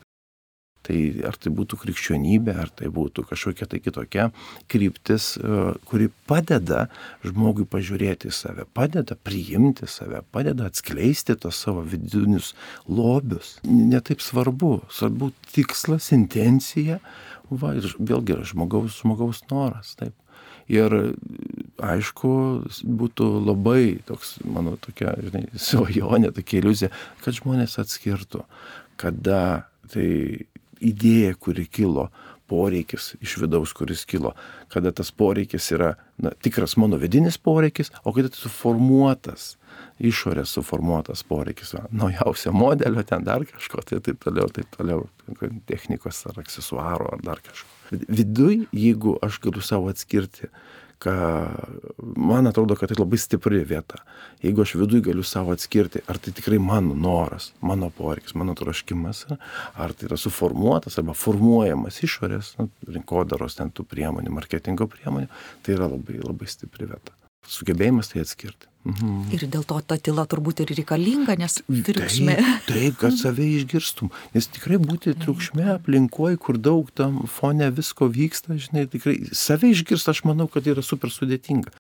Tai 0.85 0.97
ar 1.25 1.37
tai 1.41 1.49
būtų 1.57 1.79
krikščionybė, 1.81 2.55
ar 2.61 2.71
tai 2.77 2.91
būtų 2.93 3.25
kažkokia 3.31 3.69
tai 3.73 3.81
kitokia 3.81 4.27
kryptis, 4.69 5.31
e, 5.41 5.61
kuri 5.89 6.11
padeda 6.29 6.89
žmogui 7.25 7.65
pažiūrėti 7.73 8.29
į 8.29 8.35
save, 8.37 8.67
padeda 8.77 9.17
priimti 9.17 9.89
save, 9.89 10.21
padeda 10.35 10.69
atskleisti 10.69 11.39
tos 11.41 11.63
savo 11.65 11.87
vidinius 11.89 12.53
lobius. 12.85 13.57
Netaip 13.65 14.21
svarbu, 14.21 14.75
svarbu 14.93 15.33
tikslas, 15.55 16.11
intencija, 16.13 17.01
va, 17.49 17.73
ir 17.79 17.89
vėlgi 17.97 18.37
yra 18.37 18.45
žmogaus, 18.53 19.01
žmogaus 19.01 19.41
noras. 19.49 19.97
Taip. 19.97 20.13
Ir 20.69 20.93
aišku, 21.85 22.31
būtų 22.85 23.27
labai 23.45 24.01
toks, 24.09 24.39
mano 24.49 24.79
tokia, 24.81 25.13
žinai, 25.21 25.47
svajonė, 25.61 26.33
tokia 26.37 26.61
iliuzija, 26.63 26.93
kad 27.25 27.37
žmonės 27.37 27.77
atskirtų, 27.81 28.45
kada 29.01 29.41
tai 29.93 30.09
idėja, 30.85 31.35
kuri 31.41 31.67
kilo, 31.71 32.09
poreikis 32.51 33.15
iš 33.25 33.39
vidaus, 33.41 33.73
kuris 33.77 34.05
kilo, 34.09 34.35
kada 34.73 34.93
tas 34.93 35.11
poreikis 35.15 35.71
yra 35.73 35.95
na, 36.21 36.33
tikras 36.45 36.77
mano 36.81 36.99
vidinis 37.01 37.39
poreikis, 37.41 37.91
o 38.05 38.13
kada 38.13 38.31
tai 38.33 38.43
suformuotas, 38.43 39.55
išorės 40.05 40.53
suformuotas 40.59 41.25
poreikis, 41.27 41.73
va, 41.79 41.87
naujausio 42.03 42.53
modelio, 42.55 43.05
ten 43.09 43.25
dar 43.25 43.47
kažko, 43.49 43.83
tai 43.89 44.03
taip 44.05 44.21
toliau, 44.25 44.51
taip 44.53 44.69
toliau, 44.77 45.07
technikos 45.71 46.21
ar 46.31 46.43
aksesuaro 46.45 47.15
ar 47.17 47.25
dar 47.25 47.43
kažko. 47.45 47.71
Viduj, 48.09 48.67
jeigu 48.73 49.17
aš 49.25 49.41
galiu 49.45 49.65
savo 49.65 49.93
atskirti 49.93 50.51
ką 51.03 51.15
man 52.17 52.47
atrodo, 52.51 52.77
kad 52.79 52.91
tai 52.91 52.99
labai 52.99 53.19
stipri 53.21 53.63
vieta. 53.69 54.01
Jeigu 54.45 54.65
aš 54.65 54.75
viduje 54.81 55.05
galiu 55.09 55.25
savo 55.27 55.55
atskirti, 55.55 56.03
ar 56.11 56.19
tai 56.23 56.35
tikrai 56.37 56.59
mano 56.63 56.97
noras, 56.99 57.53
mano 57.61 57.91
poreikis, 57.95 58.37
mano 58.39 58.57
troškimas, 58.59 59.25
ar 59.75 59.95
tai 59.95 60.09
yra 60.11 60.19
suformuotas 60.21 60.99
arba 61.01 61.17
formuojamas 61.19 62.03
išorės, 62.07 62.55
nu, 62.61 62.69
rinkodaros 62.89 63.59
ten 63.61 63.73
tų 63.75 63.87
priemonių, 63.91 64.35
marketingo 64.35 64.89
priemonių, 64.91 65.31
tai 65.65 65.79
yra 65.79 65.91
labai, 65.93 66.21
labai 66.23 66.51
stipri 66.51 66.91
vieta. 66.91 67.17
Sugebėjimas 67.49 68.13
tai 68.13 68.25
atskirti. 68.25 68.74
Mhm. 68.85 69.33
Ir 69.33 69.47
dėl 69.49 69.65
to 69.65 69.79
ta 69.81 69.97
tyla 69.97 70.27
turbūt 70.29 70.61
ir 70.61 70.73
reikalinga, 70.77 71.39
nes 71.41 71.63
triukšme. 71.65 72.35
Taip, 72.37 72.67
taip, 72.69 72.99
kad 73.01 73.17
save 73.17 73.47
išgirstum. 73.57 74.11
Nes 74.37 74.49
tikrai 74.53 74.77
būti 74.83 75.15
triukšme 75.17 75.71
aplinkoje, 75.79 76.37
kur 76.37 76.61
daug 76.61 76.91
tam 76.93 77.23
fone 77.25 77.71
visko 77.73 78.11
vyksta, 78.13 78.59
žinai, 78.61 78.85
tikrai 78.93 79.17
save 79.33 79.73
išgirsti, 79.73 80.13
aš 80.13 80.25
manau, 80.29 80.51
kad 80.53 80.69
yra 80.69 80.85
super 80.85 81.09
sudėtinga. 81.15 81.73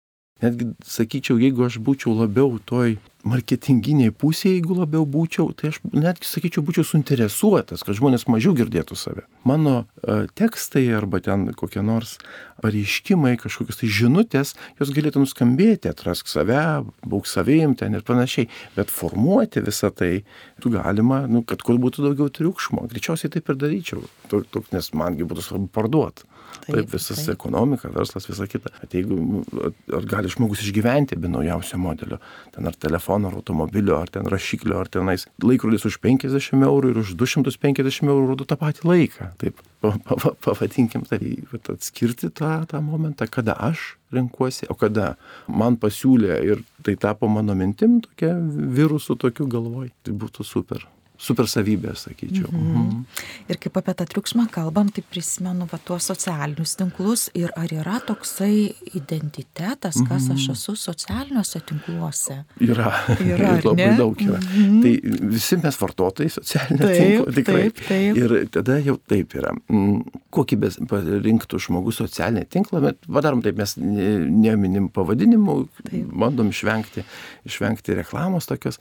Netgi 0.42 0.72
sakyčiau, 0.88 1.36
jeigu 1.40 1.68
aš 1.68 1.76
būčiau 1.84 2.16
labiau 2.16 2.56
toj 2.64 2.96
marketinginiai 3.24 4.12
pusėje, 4.12 4.58
jeigu 4.58 4.76
labiau 4.78 5.06
būčiau, 5.08 5.48
tai 5.56 5.72
aš 5.72 5.80
netgi 5.92 6.28
sakyčiau, 6.28 6.64
būčiau 6.66 6.84
suinteresuotas, 6.86 7.84
kad 7.84 7.96
žmonės 7.96 8.26
mažiau 8.28 8.54
girdėtų 8.56 8.96
save. 8.98 9.24
Mano 9.48 9.74
uh, 9.84 10.26
tekstai 10.36 10.84
arba 10.96 11.20
ten 11.24 11.48
kokie 11.56 11.82
nors 11.84 12.18
pareiškimai, 12.64 13.34
kažkokios 13.40 13.80
tai 13.80 13.90
žinutės, 13.92 14.54
jos 14.80 14.92
galėtų 14.94 15.24
nuskambėti, 15.24 15.90
atrask 15.92 16.28
save, 16.30 16.84
būk 17.08 17.28
savim 17.28 17.74
ten 17.80 17.96
ir 17.96 18.04
panašiai, 18.06 18.50
bet 18.76 18.92
formuoti 18.92 19.64
visą 19.64 19.90
tai, 19.94 20.12
tu 20.62 20.72
galima, 20.74 21.24
nu, 21.30 21.42
kad 21.48 21.64
kur 21.64 21.80
būtų 21.80 22.06
daugiau 22.08 22.30
triukšmo, 22.32 22.86
greičiausiai 22.92 23.32
taip 23.32 23.50
ir 23.50 23.60
daryčiau, 23.60 24.04
nes 24.74 24.92
mangi 24.96 25.26
būtų 25.28 25.48
svarbu 25.48 25.72
parduoti. 25.74 26.28
Taip, 26.62 26.76
taip 26.76 26.92
visas 26.94 27.20
taip. 27.20 27.34
ekonomika, 27.34 27.90
verslas, 27.92 28.28
visa 28.28 28.46
kita. 28.50 28.72
At 28.84 28.94
jeigu, 28.94 29.42
ar 29.94 30.06
gali 30.08 30.30
žmogus 30.32 30.62
išgyventi 30.64 31.18
be 31.20 31.30
naujausio 31.32 31.78
modelio, 31.82 32.20
ten 32.54 32.70
ar 32.70 32.78
telefono, 32.80 33.28
ar 33.28 33.38
automobilio, 33.40 33.98
ar 34.00 34.12
ten 34.14 34.28
rašiklio, 34.30 34.78
ar 34.80 34.90
tenais 34.92 35.26
laikrodis 35.44 35.86
už 35.90 35.98
50 36.04 36.64
eurų 36.68 36.94
ir 36.94 37.02
už 37.02 37.14
250 37.20 38.08
eurų 38.08 38.32
rodo 38.32 38.48
tą 38.48 38.58
patį 38.60 38.88
laiką. 38.88 39.30
Taip, 39.42 39.60
pavadinkim 40.46 41.04
tai, 41.10 41.20
atskirti 41.58 42.30
tą, 42.30 42.56
tą 42.70 42.80
momentą, 42.84 43.28
kada 43.30 43.56
aš 43.58 43.94
renkuosi, 44.14 44.68
o 44.70 44.78
kada 44.78 45.14
man 45.48 45.78
pasiūlė 45.80 46.40
ir 46.46 46.64
tai 46.86 46.96
tapo 47.00 47.28
mano 47.28 47.56
mintim, 47.58 48.00
tokia 48.04 48.36
virusų 48.78 49.18
tokiu 49.20 49.48
galvoj. 49.50 49.90
Tai 50.04 50.18
būtų 50.20 50.46
super 50.46 50.86
super 51.24 51.48
savybė, 51.50 51.94
sakyčiau. 51.98 52.50
Mhm. 52.50 52.74
Mhm. 52.74 53.04
Ir 53.52 53.58
kaip 53.62 53.78
apie 53.80 53.94
tą 53.98 54.06
triukšmą 54.10 54.46
kalbam, 54.52 54.90
tai 54.92 55.04
prisimenu 55.06 55.68
va, 55.70 55.78
tuos 55.84 56.08
socialinius 56.10 56.76
tinklus 56.80 57.26
ir 57.38 57.52
ar 57.56 57.72
yra 57.72 58.00
toksai 58.04 58.74
identitetas, 58.94 60.00
kas 60.08 60.28
mhm. 60.28 60.36
aš 60.36 60.48
esu 60.54 60.76
socialiniuose 60.80 61.62
tinkluose. 61.70 62.38
Yra, 62.64 62.92
yra 63.24 63.54
labai 63.68 63.90
ne? 63.92 63.96
daug 64.00 64.20
yra. 64.24 64.40
Mhm. 64.42 64.82
Tai 64.84 64.94
visi 65.34 65.60
mes 65.62 65.80
vartotojai 65.80 66.34
socialinio 66.36 66.84
taip, 66.84 67.00
tinklo, 67.00 67.36
tikrai. 67.38 67.64
Taip, 67.64 67.82
taip. 67.88 68.20
Ir 68.20 68.36
tada 68.54 68.78
jau 68.84 68.98
taip 69.10 69.36
yra. 69.40 69.54
Mm, 69.72 70.20
kokį 70.34 70.60
rinktų 71.24 71.60
žmogus 71.62 72.00
socialinį 72.02 72.46
tinklą, 72.52 72.82
bet 72.84 73.00
padarom 73.08 73.42
taip, 73.44 73.58
mes 73.60 73.76
neminim 73.80 74.90
pavadinimų, 74.94 75.58
taip. 75.82 76.14
bandom 76.24 76.52
išvengti, 76.52 77.06
išvengti 77.48 78.00
reklamos 78.00 78.50
tokios. 78.50 78.80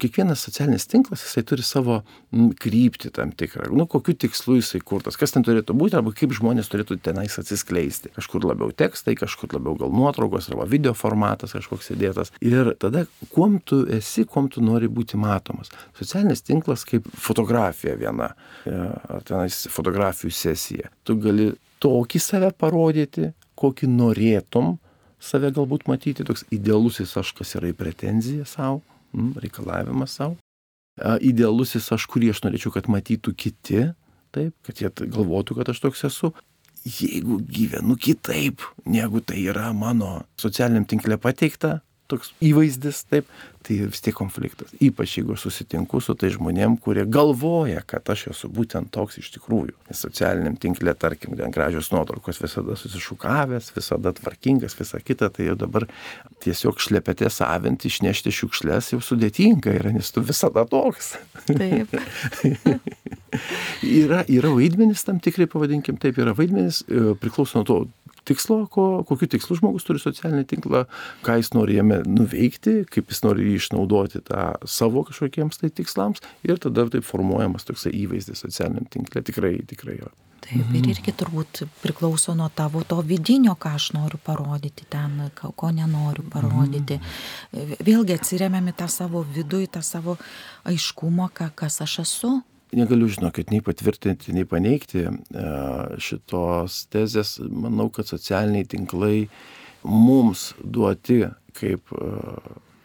Kiekvienas 0.00 0.40
socialinis 0.46 0.86
tinklas, 0.88 1.22
jisai 1.26 1.42
turi 1.46 1.64
savo 1.66 1.98
kryptį 2.32 3.10
tam 3.16 3.32
tikrą, 3.36 3.68
nu, 3.76 3.86
kokiu 3.90 4.14
tikslu 4.24 4.56
jisai 4.58 4.80
kurtas, 4.84 5.18
kas 5.20 5.34
ten 5.34 5.44
turėtų 5.44 5.76
būti, 5.78 5.98
arba 5.98 6.14
kaip 6.16 6.32
žmonės 6.36 6.70
turėtų 6.72 6.96
tenais 7.04 7.36
atsiskleisti. 7.40 8.12
Kažkur 8.16 8.46
labiau 8.48 8.72
tekstai, 8.72 9.14
kažkur 9.20 9.52
labiau 9.58 9.76
gal 9.82 9.92
nuotraukos, 9.92 10.48
arba 10.52 10.66
video 10.70 10.94
formatas 10.96 11.52
kažkoks 11.56 11.92
įdėtas. 11.96 12.32
Ir 12.44 12.72
tada, 12.80 13.04
kuom 13.34 13.58
tu 13.64 13.82
esi, 13.92 14.24
kuom 14.28 14.48
tu 14.52 14.64
nori 14.64 14.88
būti 14.88 15.20
matomas. 15.20 15.72
Socialinis 15.98 16.44
tinklas 16.46 16.86
kaip 16.88 17.08
fotografija 17.12 17.98
viena, 18.00 18.32
e, 18.64 18.72
ar 18.72 19.26
tenais 19.28 19.66
fotografijų 19.72 20.32
sesija. 20.32 20.92
Tu 21.04 21.18
gali 21.20 21.52
tokį 21.82 22.22
save 22.22 22.52
parodyti, 22.56 23.32
kokį 23.60 23.90
norėtum 23.92 24.78
save 25.22 25.52
galbūt 25.54 25.86
matyti, 25.90 26.26
toks 26.26 26.46
idealusis 26.54 27.14
aš, 27.18 27.32
kas 27.38 27.54
yra 27.58 27.70
į 27.70 27.76
pretenziją 27.78 28.46
savo, 28.48 28.80
reikalavimas 29.12 30.18
savo 30.20 30.38
idealusis 31.00 31.90
aš, 31.94 32.06
kurį 32.10 32.32
aš 32.32 32.42
norėčiau, 32.44 32.72
kad 32.74 32.88
matytų 32.90 33.34
kiti, 33.36 33.84
taip, 34.34 34.54
kad 34.66 34.80
jie 34.80 34.90
galvotų, 34.92 35.56
kad 35.58 35.72
aš 35.72 35.80
toks 35.84 36.04
esu. 36.08 36.32
Jeigu 36.82 37.38
gyvenu 37.46 37.94
kitaip, 37.94 38.64
negu 38.90 39.22
tai 39.22 39.44
yra 39.46 39.70
mano 39.72 40.24
socialiniam 40.40 40.84
tinkle 40.88 41.16
pateikta, 41.22 41.80
toks 42.12 42.32
įvaizdis, 42.44 43.02
taip, 43.10 43.28
tai 43.66 43.78
vis 43.86 44.02
tiek 44.04 44.14
konfliktas. 44.16 44.72
Ypač 44.82 45.16
jeigu 45.18 45.36
susitinku 45.38 46.00
su 46.02 46.14
tai 46.18 46.32
žmonėm, 46.34 46.76
kurie 46.82 47.04
galvoja, 47.08 47.82
kad 47.86 48.08
aš 48.12 48.26
esu 48.32 48.50
būtent 48.52 48.90
toks 48.94 49.20
iš 49.22 49.30
tikrųjų. 49.36 49.74
Socialiniam 49.96 50.56
tinklė, 50.60 50.94
tarkim, 50.98 51.36
ten 51.38 51.54
gražios 51.54 51.92
nuotraukos 51.94 52.40
visada 52.42 52.76
susišukavęs, 52.78 53.72
visada 53.76 54.14
tvarkingas, 54.16 54.76
visa 54.78 55.00
kita, 55.00 55.30
tai 55.32 55.48
jau 55.50 55.56
dabar 55.58 55.86
tiesiog 56.42 56.82
šlepetė 56.82 57.30
savinti, 57.32 57.90
išnešti 57.92 58.34
šiukšlės 58.34 58.92
jau 58.94 59.02
sudėtinga 59.04 59.76
yra, 59.78 59.94
nes 59.94 60.10
tu 60.12 60.24
visada 60.26 60.66
toks. 60.68 61.14
Taip. 61.48 61.94
yra, 64.02 64.22
yra 64.28 64.52
vaidmenis 64.52 65.06
tam 65.06 65.20
tikrai, 65.22 65.48
pavadinkim, 65.50 65.98
taip 66.02 66.18
yra 66.22 66.34
vaidmenis, 66.36 66.82
e, 66.88 67.14
priklauso 67.20 67.62
nuo 67.62 67.68
to, 67.68 67.78
tikslo, 68.28 68.62
ko, 68.72 68.86
kokiu 69.08 69.28
tikslu 69.34 69.58
žmogus 69.58 69.86
turi 69.86 70.02
socialinį 70.02 70.46
tinklą, 70.50 70.84
ką 71.26 71.38
jis 71.40 71.52
nori 71.56 71.78
jame 71.78 72.02
nuveikti, 72.06 72.82
kaip 72.92 73.12
jis 73.12 73.22
nori 73.26 73.50
jį 73.50 73.60
išnaudoti 73.60 74.24
tą 74.28 74.52
savo 74.68 75.04
kažkokiems 75.08 75.62
tai 75.62 75.72
tikslams 75.74 76.22
ir 76.46 76.60
tada 76.62 76.88
taip 76.92 77.06
formuojamas 77.06 77.66
toksai 77.68 77.94
įvaizdis 78.04 78.44
socialiniam 78.44 78.86
tinklė. 78.92 79.24
Tikrai, 79.26 79.56
tikrai 79.68 79.98
yra. 80.00 80.12
Taip, 80.42 80.72
ir 80.74 80.88
irgi 80.90 81.12
turbūt 81.14 81.62
priklauso 81.84 82.34
nuo 82.34 82.48
tavo 82.50 82.82
to 82.88 82.98
vidinio, 83.06 83.54
ką 83.54 83.76
aš 83.78 83.92
noriu 83.94 84.18
parodyti 84.26 84.88
ten, 84.90 85.28
ko 85.38 85.70
nenoriu 85.70 86.24
parodyti. 86.32 86.98
Mhm. 86.98 87.76
Vėlgi 87.86 88.16
atsiriamėme 88.16 88.74
tą 88.74 88.88
savo 88.90 89.22
vidų, 89.22 89.62
į 89.68 89.70
tą 89.76 89.84
savo 89.86 90.16
aiškumą, 90.66 91.30
kas 91.54 91.78
aš 91.86 92.00
esu 92.02 92.32
negaliu 92.76 93.08
žinokit 93.12 93.52
nei 93.52 93.62
patvirtinti, 93.64 94.32
nei 94.36 94.46
paneigti 94.48 95.04
e, 95.06 95.12
šitos 96.02 96.86
tezės. 96.92 97.36
Manau, 97.48 97.88
kad 97.92 98.08
socialiniai 98.08 98.68
tinklai 98.68 99.26
mums 99.84 100.52
duoti 100.62 101.22
kaip 101.58 101.92
e, 101.92 102.10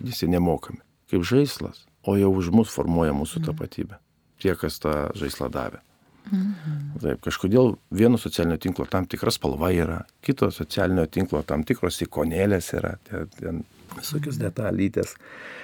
visi 0.03 0.29
nemokami, 0.29 0.81
kaip 1.11 1.25
žaislas, 1.27 1.85
o 2.07 2.17
jau 2.19 2.31
už 2.35 2.51
mus 2.55 2.71
formuoja 2.73 3.15
mūsų 3.17 3.41
mhm. 3.41 3.49
tapatybę. 3.51 4.01
Tie, 4.37 4.53
kas 4.59 4.77
tą 4.83 4.95
žaislą 5.17 5.49
davė. 5.53 5.81
Mhm. 6.27 6.75
Taip, 7.01 7.21
kažkodėl 7.23 7.77
vieno 7.95 8.19
socialinio 8.19 8.59
tinklo 8.61 8.85
tam 8.91 9.07
tikras 9.09 9.39
spalva 9.39 9.71
yra, 9.73 10.01
kito 10.21 10.49
socialinio 10.51 11.07
tinklo 11.07 11.41
tam 11.47 11.63
tikros 11.67 12.01
ikonėlės 12.03 12.73
yra, 12.75 12.97
ten 13.07 13.63
visokios 13.95 14.39
detalytės. 14.41 15.15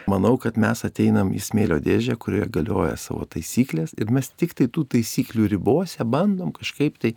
Manau, 0.09 0.35
kad 0.41 0.57
mes 0.59 0.83
ateinam 0.85 1.31
į 1.35 1.41
smėlio 1.43 1.79
dėžę, 1.83 2.17
kurioje 2.21 2.49
galioja 2.53 2.95
savo 2.99 3.27
taisyklės 3.29 3.95
ir 3.99 4.11
mes 4.13 4.29
tik 4.39 4.55
tai 4.59 4.67
tų 4.71 4.85
taisyklių 4.95 5.47
ribose 5.55 6.03
bandom 6.03 6.51
kažkaip 6.55 6.99
tai, 7.01 7.13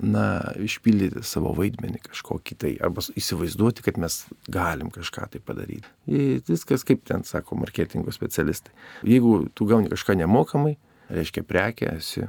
na, 0.00 0.26
išpildyti 0.62 1.24
savo 1.26 1.54
vaidmenį 1.56 2.02
kažkokį 2.08 2.58
tai, 2.62 2.72
arba 2.84 3.04
įsivaizduoti, 3.16 3.84
kad 3.86 4.00
mes 4.00 4.22
galim 4.52 4.92
kažką 4.94 5.30
tai 5.34 5.42
padaryti. 5.44 5.88
Ir 6.10 6.42
viskas, 6.48 6.84
kaip 6.86 7.04
ten 7.08 7.24
sako 7.26 7.58
marketingo 7.60 8.14
specialistai. 8.14 8.74
Jeigu 9.06 9.46
tu 9.56 9.68
gauni 9.68 9.92
kažką 9.92 10.18
nemokamai, 10.22 10.76
reiškia 11.12 11.46
prekė 11.46 11.94
esi. 11.96 12.26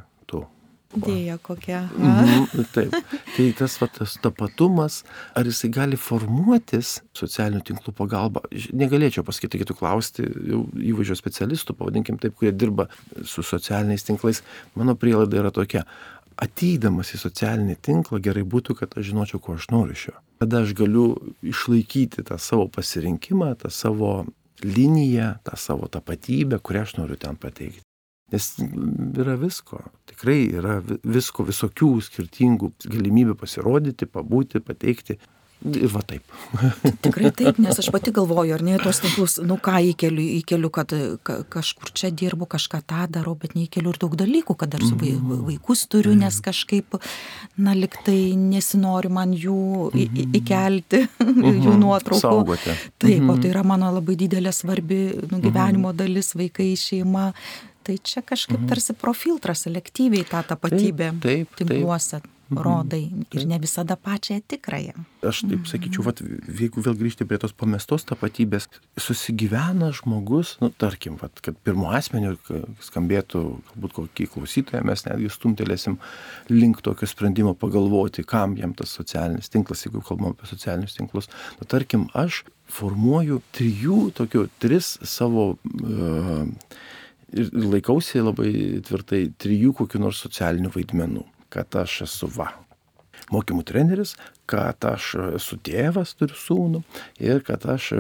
Dėja 0.96 1.36
kokia. 1.44 1.82
Mhm, 1.92 2.64
taip. 2.72 2.94
Tai 3.36 3.46
tas, 3.60 3.76
va, 3.82 3.90
tas 3.92 4.14
tapatumas, 4.24 5.02
ar 5.36 5.48
jisai 5.50 5.70
gali 5.76 6.00
formuotis 6.00 7.02
socialinių 7.18 7.60
tinklų 7.68 7.94
pagalba, 7.98 8.46
negalėčiau 8.72 9.26
pasakyti, 9.28 9.60
reikėtų 9.60 9.76
klausti 9.78 10.28
įvaizdžio 10.28 11.18
specialistų, 11.20 11.76
pavadinkim 11.78 12.20
taip, 12.24 12.38
kurie 12.40 12.54
dirba 12.56 12.88
su 13.28 13.44
socialiniais 13.44 14.08
tinklais. 14.08 14.42
Mano 14.80 14.96
prielaida 14.96 15.42
yra 15.42 15.52
tokia. 15.52 15.84
Ateidamas 16.38 17.12
į 17.18 17.20
socialinį 17.20 17.76
tinklą 17.84 18.22
gerai 18.24 18.46
būtų, 18.48 18.78
kad 18.80 18.94
aš 18.96 19.10
žinočiau, 19.10 19.42
ko 19.44 19.58
aš 19.58 19.68
noriu 19.74 19.98
iš 19.98 20.08
jo. 20.12 20.16
Tada 20.38 20.62
aš 20.64 20.76
galiu 20.78 21.08
išlaikyti 21.42 22.24
tą 22.30 22.38
savo 22.38 22.70
pasirinkimą, 22.70 23.56
tą 23.64 23.74
savo 23.74 24.12
liniją, 24.64 25.34
tą 25.44 25.58
savo 25.58 25.90
tapatybę, 25.92 26.62
kurią 26.62 26.86
aš 26.86 26.96
noriu 27.02 27.18
ten 27.20 27.36
pateikti. 27.42 27.87
Nes 28.34 28.50
yra 28.60 29.38
visko, 29.40 29.80
tikrai 30.10 30.42
yra 30.60 30.82
visko, 30.84 31.46
visokių 31.48 31.94
skirtingų 32.04 32.74
galimybių 32.84 33.38
pasirodyti, 33.40 34.10
pabūti, 34.12 34.60
pateikti. 34.60 35.16
Ir 35.66 35.90
va 35.90 36.04
taip. 36.06 36.22
Tikrai 37.06 37.32
taip, 37.34 37.58
nes 37.58 37.80
aš 37.82 37.88
pati 37.90 38.12
galvoju, 38.14 38.54
ar 38.54 38.62
ne, 38.62 38.76
tos 38.78 39.00
tinklus, 39.02 39.38
nu 39.42 39.56
ką 39.58 39.80
įkeliu, 39.90 40.22
įkeliu, 40.38 40.70
kad 40.74 40.92
ka, 41.26 41.40
kažkur 41.50 41.90
čia 41.98 42.12
dirbu, 42.14 42.46
kažką 42.52 42.84
tą 42.86 43.08
darau, 43.16 43.34
bet 43.42 43.56
neįkeliu 43.58 43.90
ir 43.90 43.98
daug 44.04 44.14
dalykų, 44.20 44.54
kad 44.54 44.76
dar 44.76 44.86
su 44.86 44.94
mhm. 44.94 45.48
vaikus 45.48 45.88
turiu, 45.90 46.14
nes 46.20 46.38
kažkaip, 46.46 47.00
na, 47.58 47.74
liktai 47.74 48.36
nesinori 48.38 49.10
man 49.10 49.34
jų 49.34 49.88
į, 49.96 50.06
į, 50.06 50.28
mhm. 50.28 50.36
įkelti, 50.42 51.02
jų 51.26 51.56
mhm. 51.56 51.80
nuotraukų. 51.82 52.22
Saugoti. 52.22 52.78
Taip, 53.02 53.26
o 53.26 53.40
tai 53.42 53.50
yra 53.56 53.66
mano 53.66 53.90
labai 53.98 54.20
didelė 54.20 54.54
svarbi 54.54 55.02
nu, 55.32 55.42
gyvenimo 55.42 55.96
dalis, 55.98 56.36
vaikai, 56.38 56.76
šeima, 56.78 57.32
tai 57.88 58.00
čia 58.04 58.24
kažkaip 58.26 58.60
mhm. 58.60 58.72
tarsi 58.72 58.96
profiltrą 58.98 59.56
selektyviai 59.56 60.28
tą 60.28 60.44
tapatybę 60.44 61.14
taip, 61.16 61.24
taip, 61.24 61.62
tinkluose 61.62 62.20
taip. 62.20 62.34
Mhm. 62.48 62.62
rodai 62.64 63.12
ir 63.36 63.46
ne 63.48 63.60
visada 63.60 63.98
pačią 64.00 64.40
tikrąją. 64.48 64.94
Aš 65.28 65.42
taip 65.44 65.60
mhm. 65.60 65.68
sakyčiau, 65.68 66.04
vat, 66.06 66.22
jeigu 66.48 66.84
vėl 66.84 66.96
grįžti 66.96 67.28
prie 67.28 67.40
tos 67.42 67.52
pamestos 67.52 68.06
tapatybės, 68.08 68.70
susigyvena 68.96 69.90
žmogus, 69.96 70.56
nu, 70.64 70.70
tarkim, 70.72 71.18
vat, 71.20 71.42
kad 71.44 71.60
pirmo 71.68 71.92
asmeniu 71.92 72.38
skambėtų, 72.88 73.44
galbūt 73.72 73.96
kokį 74.00 74.30
klausytoją 74.36 74.84
mes 74.88 75.04
netgi 75.08 75.32
stumtelėsim 75.34 76.00
link 76.54 76.84
tokio 76.86 77.10
sprendimo 77.10 77.56
pagalvoti, 77.56 78.24
kam 78.24 78.56
jam 78.60 78.76
tas 78.78 78.96
socialinis 78.96 79.52
tinklas, 79.52 79.84
jeigu 79.84 80.04
kalbam 80.08 80.32
apie 80.32 80.48
socialinius 80.48 80.96
tinklus. 80.96 81.28
Nu, 81.60 81.68
tarkim, 81.68 82.08
aš 82.16 82.46
formuoju 82.72 83.42
trijų, 83.56 84.00
tokių, 84.16 84.48
tris 84.64 84.96
savo 85.08 85.56
uh, 85.56 86.48
ir 87.34 87.52
laikausi 87.52 88.22
labai 88.24 88.52
tvirtai 88.86 89.28
trijų 89.40 89.74
kokių 89.82 90.04
nors 90.06 90.22
socialinių 90.26 90.72
vaidmenų. 90.76 91.26
Kad 91.54 91.76
aš 91.80 92.02
esu 92.08 92.30
va, 92.32 92.50
mokymų 93.34 93.64
treneris, 93.68 94.16
kad 94.50 94.84
aš 94.88 95.14
esu 95.40 95.60
tėvas, 95.64 96.16
turiu 96.20 96.38
sūnų 96.38 96.84
ir 97.24 97.44
kad 97.48 97.66
aš, 97.72 97.94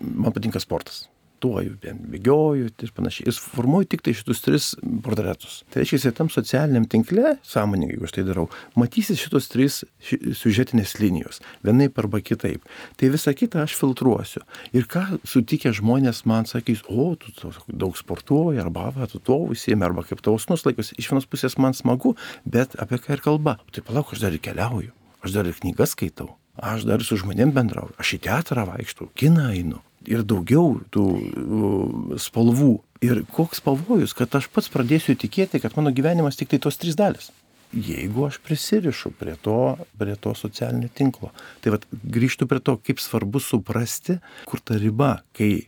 man 0.00 0.34
patinka 0.34 0.62
sportas 0.62 1.06
sportuoju, 1.42 1.76
bėgioju 2.12 2.68
ir 2.70 2.92
panašiai. 2.94 3.26
Jis 3.26 3.38
formuoju 3.40 3.88
tik 3.90 4.02
tai 4.02 4.14
šitus 4.14 4.42
tris 4.44 4.66
portretus. 5.02 5.62
Tai 5.72 5.82
reiškia, 5.82 6.12
tam 6.14 6.30
socialiniam 6.30 6.86
tinkle, 6.86 7.36
sąmoningai, 7.42 7.96
jeigu 7.96 8.06
aš 8.06 8.14
tai 8.14 8.24
darau, 8.26 8.48
matysis 8.78 9.18
šitos 9.20 9.48
trys 9.50 9.82
ši, 10.02 10.18
siužetinės 10.38 10.94
linijos, 11.00 11.40
vienaip 11.66 11.98
arba 11.98 12.20
kitaip. 12.22 12.62
Tai 12.96 13.10
visą 13.12 13.34
kitą 13.34 13.64
aš 13.64 13.74
filtruosiu. 13.78 14.44
Ir 14.72 14.86
ką 14.86 15.18
sutikę 15.26 15.72
žmonės 15.74 16.24
man 16.30 16.46
sakys, 16.46 16.84
o, 16.88 17.14
tu 17.16 17.52
daug 17.68 17.98
sportuoji, 17.98 18.60
arba 18.62 18.90
va, 18.94 19.08
tu 19.10 19.18
to 19.18 19.40
užsiemi, 19.50 19.82
arba 19.86 20.06
kaip 20.06 20.22
tavo 20.22 20.38
snus 20.42 20.66
laikosi. 20.68 20.94
Iš 20.98 21.10
vienos 21.10 21.26
pusės 21.26 21.58
man 21.58 21.74
smagu, 21.74 22.14
bet 22.46 22.76
apie 22.78 23.00
ką 23.02 23.18
ir 23.18 23.24
kalba. 23.24 23.58
Tai 23.72 23.86
palauk, 23.88 24.14
aš 24.14 24.22
dar 24.22 24.36
ir 24.36 24.42
keliauju, 24.42 24.94
aš 25.26 25.34
dar 25.34 25.50
ir 25.50 25.58
knygas 25.58 25.96
skaitau. 25.96 26.36
Aš 26.52 26.84
dar 26.84 27.00
su 27.00 27.16
žmonėm 27.16 27.54
bendrauju, 27.56 27.94
aš 27.96 28.18
į 28.18 28.26
teatrą 28.26 28.66
vaikštau, 28.68 29.06
kiną 29.16 29.46
einu, 29.54 29.78
ir 30.10 30.24
daugiau 30.26 30.80
tų 30.94 32.16
spalvų. 32.22 32.72
Ir 33.02 33.24
koks 33.34 33.58
pavojus, 33.64 34.14
kad 34.14 34.30
aš 34.38 34.46
pats 34.54 34.70
pradėsiu 34.70 35.16
tikėti, 35.18 35.58
kad 35.62 35.74
mano 35.74 35.90
gyvenimas 35.94 36.38
tik 36.38 36.52
tai 36.52 36.60
tos 36.62 36.78
trys 36.78 36.94
dalis. 36.98 37.32
Jeigu 37.72 38.26
aš 38.28 38.36
prisirišu 38.44 39.14
prie 39.16 39.34
to, 39.42 39.74
prie 39.98 40.14
to 40.20 40.34
socialinio 40.36 40.90
tinklo. 40.94 41.32
Tai 41.64 41.74
vad 41.74 41.86
grįžtų 41.90 42.46
prie 42.46 42.60
to, 42.60 42.76
kaip 42.78 43.00
svarbu 43.00 43.40
suprasti, 43.42 44.18
kur 44.46 44.60
ta 44.60 44.76
riba, 44.78 45.22
kai 45.34 45.64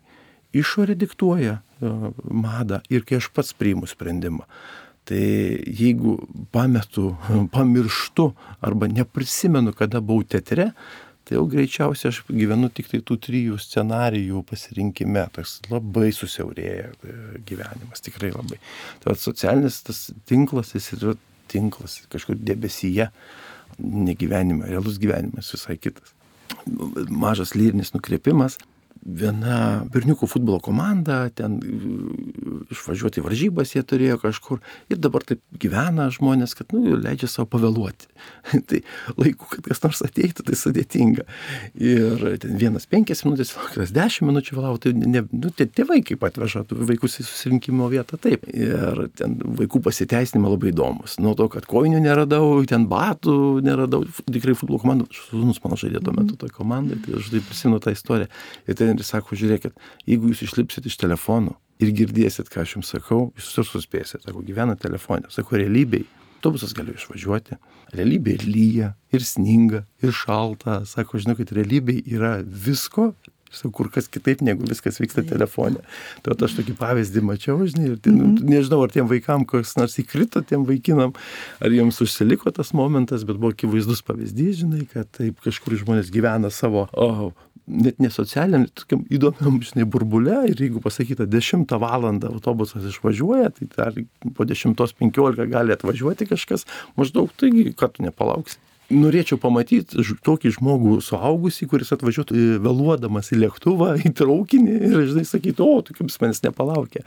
išorė 0.55 0.95
diktuoja 1.01 1.59
uh, 1.59 2.11
madą 2.29 2.83
ir 2.93 3.07
kai 3.09 3.19
aš 3.23 3.31
pats 3.35 3.57
priimu 3.57 3.89
sprendimą. 3.91 4.45
Tai 5.09 5.25
jeigu 5.81 6.19
pametu, 6.53 7.15
pamirštu 7.57 8.31
arba 8.65 8.89
neprisimenu, 8.93 9.75
kada 9.77 10.05
buvau 10.05 10.29
teatre, 10.29 10.71
tai 11.25 11.39
jau 11.39 11.45
greičiausiai 11.49 12.11
aš 12.13 12.21
gyvenu 12.29 12.69
tik 12.75 12.91
tai 12.91 13.01
tų 13.07 13.17
trijų 13.27 13.59
scenarijų 13.61 14.43
pasirinkime, 14.49 15.25
toks 15.35 15.57
labai 15.71 16.11
susiaurėja 16.13 16.91
e, 16.93 17.15
gyvenimas, 17.49 18.05
tikrai 18.05 18.33
labai. 18.35 18.61
Tai 19.03 19.17
socialinis 19.21 19.81
tas 19.87 20.03
tinklas, 20.29 20.75
jis 20.77 20.91
yra 20.99 21.17
tinklas 21.53 22.03
kažkur 22.13 22.37
debesyje, 22.41 23.09
negyvenime, 23.81 24.69
realus 24.69 25.01
gyvenimas 25.03 25.53
visai 25.55 25.79
kitas. 25.81 26.13
Mažas 27.09 27.55
lyrinis 27.57 27.95
nukreipimas. 27.97 28.59
Viena 29.05 29.85
berniukų 29.93 30.27
futbolo 30.31 30.59
komanda, 30.65 31.29
ten 31.37 31.59
išvažiuoti 32.73 33.21
į 33.21 33.25
varžybas 33.27 33.75
jie 33.75 33.83
turėjo 33.85 34.17
kažkur 34.23 34.63
ir 34.93 35.01
dabar 35.03 35.25
taip 35.27 35.43
gyvena 35.61 36.09
žmonės, 36.15 36.57
kad, 36.57 36.73
nu, 36.73 36.97
leidžia 36.97 37.29
savo 37.31 37.49
pavėluoti. 37.53 38.09
tai 38.71 38.81
laiku, 39.21 39.49
kad 39.51 39.69
kas 39.69 39.83
nors 39.85 40.01
ateitų, 40.07 40.47
tai 40.49 40.57
sudėtinga. 40.59 41.27
Ir 41.81 42.25
ten 42.43 42.57
vienas 42.61 42.89
penkias 42.91 43.25
minutės, 43.27 43.53
kitas 43.75 43.93
dešimt 43.95 44.31
minučių 44.31 44.57
vėlavo, 44.57 44.81
tai 44.83 44.95
ne, 44.97 45.25
nu, 45.33 45.53
tie 45.53 45.69
tėvai 45.69 46.01
kaip 46.07 46.25
atveža 46.25 46.65
vaikus 46.73 47.19
į 47.21 47.27
susirinkimo 47.29 47.91
vietą, 47.93 48.19
taip. 48.21 48.49
Ir 48.49 49.05
ten 49.19 49.37
vaikų 49.61 49.83
pasiteisinimai 49.85 50.55
labai 50.55 50.73
įdomus. 50.73 51.19
Nuo 51.23 51.35
to, 51.39 51.51
kad 51.53 51.69
kojinių 51.69 52.01
neradau, 52.05 52.49
ten 52.69 52.89
batų 52.91 53.37
neradau, 53.65 54.05
tikrai 54.25 54.57
futbolo 54.59 54.81
komanda, 54.83 55.09
sūnus 55.29 55.61
mano 55.65 55.79
žaidė 55.81 56.03
tuo 56.05 56.17
metu 56.17 56.39
toje 56.41 56.55
komandoje, 56.57 57.03
tai 57.05 57.19
aš 57.21 57.31
taip 57.35 57.49
prisimenu 57.51 57.83
tą 57.85 57.95
istoriją. 57.95 58.31
Ir 58.69 58.79
ten 58.79 58.94
ir 59.01 59.09
sako, 59.09 59.39
žiūrėkit, 59.39 59.79
jeigu 60.09 60.33
jūs 60.33 60.45
išlipsit 60.49 60.89
iš 60.91 60.99
telefonų 61.03 61.55
ir 61.83 61.95
girdėsit, 61.99 62.51
ką 62.53 62.65
aš 62.65 62.77
jums 62.79 62.93
sakau, 62.95 63.29
jūs 63.39 63.53
ir 63.59 63.69
suspėsit, 63.69 64.27
sako, 64.27 64.45
gyvena 64.47 64.77
telefonė, 64.81 65.33
sako, 65.35 65.59
realybėj. 65.63 66.07
Autobusas 66.39 66.75
gali 66.77 66.93
išvažiuoti, 66.93 67.57
realybė 67.97 68.35
ir 68.37 68.43
lyja, 68.45 68.89
ir 69.17 69.23
sninga, 69.25 69.87
ir 70.05 70.13
šalta. 70.13 70.83
Sako, 70.85 71.23
žinau, 71.23 71.39
kad 71.39 71.55
realybėj 71.57 72.03
yra 72.13 72.35
visko, 72.45 73.15
Sakau, 73.55 73.71
kur 73.71 73.91
kas 73.95 74.09
kitaip, 74.11 74.43
negu 74.43 74.67
viskas 74.67 74.99
vyksta 74.99 75.23
telefone. 75.27 75.83
Tai 76.25 76.35
aš 76.47 76.57
tokį 76.59 76.75
pavyzdį 76.81 77.23
mačiau, 77.23 77.61
žinai, 77.71 77.93
ir 77.93 77.99
ten, 78.03 78.17
mm 78.17 78.35
-hmm. 78.35 78.51
nežinau, 78.51 78.83
ar 78.83 78.91
tiem 78.91 79.07
vaikam 79.07 79.45
kas 79.47 79.77
nors 79.79 79.95
įkrito, 79.99 80.43
tiem 80.43 80.67
vaikinam, 80.67 81.15
ar 81.61 81.71
jiems 81.71 82.01
užsiliko 82.03 82.51
tas 82.51 82.73
momentas, 82.73 83.25
bet 83.25 83.37
buvo 83.37 83.53
akivaizdus 83.55 84.03
pavyzdys, 84.03 84.65
žinai, 84.65 84.87
kad 84.91 85.11
taip 85.11 85.41
kažkur 85.41 85.79
žmonės 85.79 86.11
gyvena 86.11 86.51
savo, 86.51 86.89
o, 86.93 87.33
net 87.67 88.01
ne 88.03 88.11
socialiniam, 88.13 88.67
tokiam 88.77 89.05
įdomiam, 89.13 89.57
žinai, 89.65 89.87
burbule 89.89 90.43
ir 90.51 90.61
jeigu 90.61 90.83
pasakyta 90.85 91.27
10 91.31 91.71
valandą 91.81 92.33
autobusas 92.35 92.85
išvažiuoja, 92.91 93.55
tai 93.57 93.71
dar 93.73 93.97
po 94.37 94.45
10.15 94.49 95.49
gali 95.53 95.75
atvažiuoti 95.77 96.29
kažkas, 96.29 96.69
maždaug 97.01 97.33
taigi, 97.41 97.71
kad 97.79 97.97
tu 97.97 98.05
nepalauksi 98.05 98.61
norėčiau 98.93 99.39
pamatyt 99.41 99.95
tokį 100.25 100.53
žmogų 100.59 100.99
suaugusį, 101.05 101.69
kuris 101.71 101.93
atvažiuotų 101.95 102.59
vėluodamas 102.65 103.31
į 103.33 103.41
lėktuvą, 103.45 103.95
į 104.05 104.13
traukinį 104.19 104.75
ir, 104.91 104.97
žinai, 105.11 105.25
sakytų, 105.29 105.69
o, 105.69 105.81
tu 105.87 105.97
kaip 105.97 106.11
jis 106.11 106.21
manęs 106.23 106.43
nepalaukė. 106.45 107.05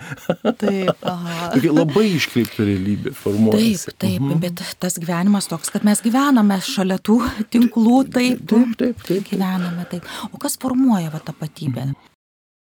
Taip, 0.62 1.06
aha. 1.06 1.38
Tokia 1.56 1.74
labai 1.76 2.08
iškreipta 2.16 2.66
realybė 2.68 3.13
formuojasi. 3.18 3.94
Taip, 3.94 4.02
taip, 4.06 4.20
mhm. 4.24 4.42
bet 4.44 4.63
tas 4.82 4.98
gyvenimas 5.02 5.50
toks, 5.52 5.72
kad 5.74 5.86
mes 5.88 6.02
gyvename 6.06 6.60
šalia 6.66 6.98
tų 6.98 7.20
tinklų, 7.54 8.02
taip, 8.16 8.44
taip, 8.50 8.76
taip, 8.82 9.06
taip. 9.06 9.30
gyvename 9.30 9.88
taip. 9.92 10.08
O 10.32 10.42
kas 10.42 10.58
formuoja 10.62 11.13
va 11.13 11.22
tapatybę? 11.24 11.92
Mhm. 11.92 12.13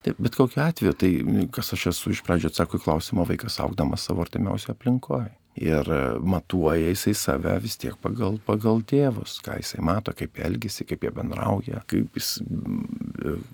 Taip, 0.04 0.18
bet 0.20 0.36
kokiu 0.36 0.60
atveju, 0.60 0.98
tai 1.00 1.14
kas 1.54 1.70
aš 1.78 1.94
esu 1.94 2.12
iš 2.12 2.26
pradžio 2.26 2.50
atsako 2.52 2.76
į 2.76 2.84
klausimą, 2.84 3.24
vaikas 3.30 3.56
augdamas 3.64 4.04
savo 4.04 4.26
artimiausioje 4.26 4.76
aplinkoje 4.76 5.30
ir 5.60 5.90
matuoja 6.26 6.90
jisai 6.90 7.14
save 7.18 7.54
vis 7.64 7.78
tiek 7.82 7.98
pagal, 8.02 8.40
pagal 8.46 8.82
tėvus, 8.90 9.38
ką 9.46 9.60
jisai 9.62 9.84
mato, 9.86 10.14
kaip 10.18 10.40
elgesi, 10.42 10.86
kaip 10.90 11.06
jie 11.06 11.12
bendrauja, 11.14 11.84
kaip 11.90 12.18
jis, 12.18 12.36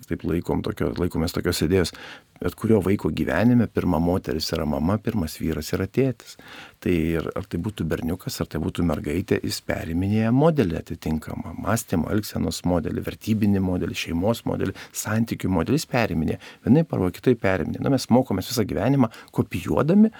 taip 0.08 0.24
laikom 0.24 0.64
tokio, 0.66 0.94
laikomės 1.00 1.36
tokios 1.36 1.60
idėjos, 1.66 1.92
bet 2.40 2.56
kurio 2.58 2.80
vaiko 2.84 3.10
gyvenime 3.12 3.66
pirma 3.68 4.00
moteris 4.00 4.50
yra 4.54 4.64
mama, 4.68 4.96
pirmas 5.02 5.36
vyras 5.40 5.72
yra 5.76 5.86
tėtis. 5.86 6.36
Tai 6.80 6.92
ir, 6.92 7.26
ar 7.36 7.44
tai 7.44 7.60
būtų 7.60 7.84
berniukas, 7.84 8.38
ar 8.40 8.48
tai 8.48 8.60
būtų 8.62 8.84
mergaitė, 8.88 9.36
jis 9.44 9.58
periminėja 9.68 10.30
modelį 10.32 10.78
atitinkamą, 10.78 11.52
mąstymo, 11.60 12.08
elgsenos 12.14 12.62
modelį, 12.64 13.04
vertybinį 13.04 13.60
modelį, 13.64 13.98
šeimos 14.06 14.40
modelį, 14.48 14.72
santykių 14.96 15.50
modelį, 15.52 15.76
jis 15.76 15.90
periminėja. 15.92 16.40
Vienai 16.64 16.86
arba 16.88 17.10
kitai 17.12 17.36
periminėja. 17.40 17.84
Na, 17.84 17.92
mes 17.92 18.08
mokomės 18.08 18.48
visą 18.48 18.64
gyvenimą 18.70 19.10
kopijuodami 19.36 20.12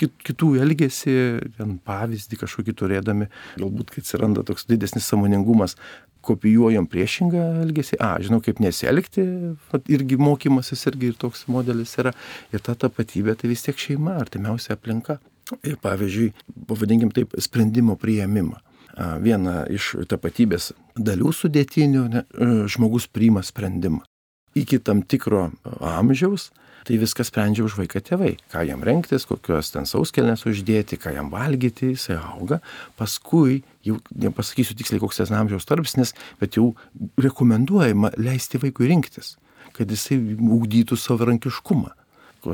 kitų 0.00 0.50
elgesį, 0.64 1.16
pavyzdį 1.86 2.40
kažkokį 2.40 2.76
turėdami, 2.80 3.28
galbūt, 3.60 3.92
kai 3.92 4.04
atsiranda 4.04 4.44
toks 4.46 4.66
didesnis 4.68 5.08
samoningumas, 5.08 5.76
kopijuojam 6.26 6.88
priešingą 6.90 7.44
elgesį, 7.62 7.98
a, 8.02 8.16
žinau 8.22 8.40
kaip 8.44 8.60
nesielgti, 8.62 9.24
irgi 9.92 10.18
mokymasis 10.20 10.86
irgi 10.90 11.12
ir 11.12 11.18
toks 11.20 11.46
modelis 11.52 11.94
yra, 12.02 12.12
ir 12.54 12.64
ta 12.64 12.76
tapatybė 12.86 13.36
tai 13.38 13.52
vis 13.52 13.64
tiek 13.66 13.78
šeima, 13.78 14.18
artimiausia 14.20 14.76
aplinka. 14.76 15.20
Ir 15.62 15.76
pavyzdžiui, 15.78 16.32
pavadinkim 16.66 17.12
taip, 17.14 17.36
sprendimo 17.38 17.94
prieimimą. 18.02 18.58
Viena 19.22 19.60
iš 19.70 19.92
tapatybės 20.10 20.72
dalių 20.96 21.30
sudėtinių 21.36 22.04
ne, 22.10 22.22
žmogus 22.72 23.06
priima 23.12 23.44
sprendimą. 23.46 24.00
Iki 24.56 24.80
tam 24.82 25.04
tikro 25.04 25.50
amžiaus 25.84 26.48
tai 26.86 26.98
viską 27.02 27.26
sprendžia 27.26 27.64
už 27.66 27.76
vaiką 27.80 28.00
tėvai. 28.06 28.36
Ką 28.52 28.62
jam 28.68 28.84
renktis, 28.86 29.26
kokios 29.26 29.72
ten 29.74 29.88
sauskelnes 29.90 30.46
uždėti, 30.46 30.98
ką 31.02 31.16
jam 31.16 31.32
valgyti, 31.32 31.90
jisai 31.96 32.20
auga. 32.20 32.60
Paskui, 32.98 33.64
jau 33.86 33.98
nepasakysiu 34.14 34.78
tiksliai, 34.78 35.02
koks 35.02 35.18
tas 35.18 35.34
amžiaus 35.34 35.66
tarpsnis, 35.66 36.14
bet 36.38 36.60
jau 36.60 36.70
rekomenduojama 37.18 38.14
leisti 38.20 38.62
vaikui 38.62 38.92
rinktis, 38.92 39.34
kad 39.74 39.90
jisai 39.90 40.20
ugdytų 40.38 40.98
savarankiškumą 41.00 41.94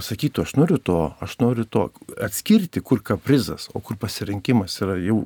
sakytų, 0.00 0.44
aš 0.46 0.54
noriu 0.56 0.78
to, 0.78 0.98
aš 1.22 1.36
noriu 1.42 1.64
to, 1.68 1.88
atskirti, 2.22 2.80
kur 2.80 3.02
kaprizas, 3.04 3.68
o 3.74 3.82
kur 3.84 3.98
pasirinkimas 4.00 4.78
yra 4.84 4.96
jau 5.02 5.18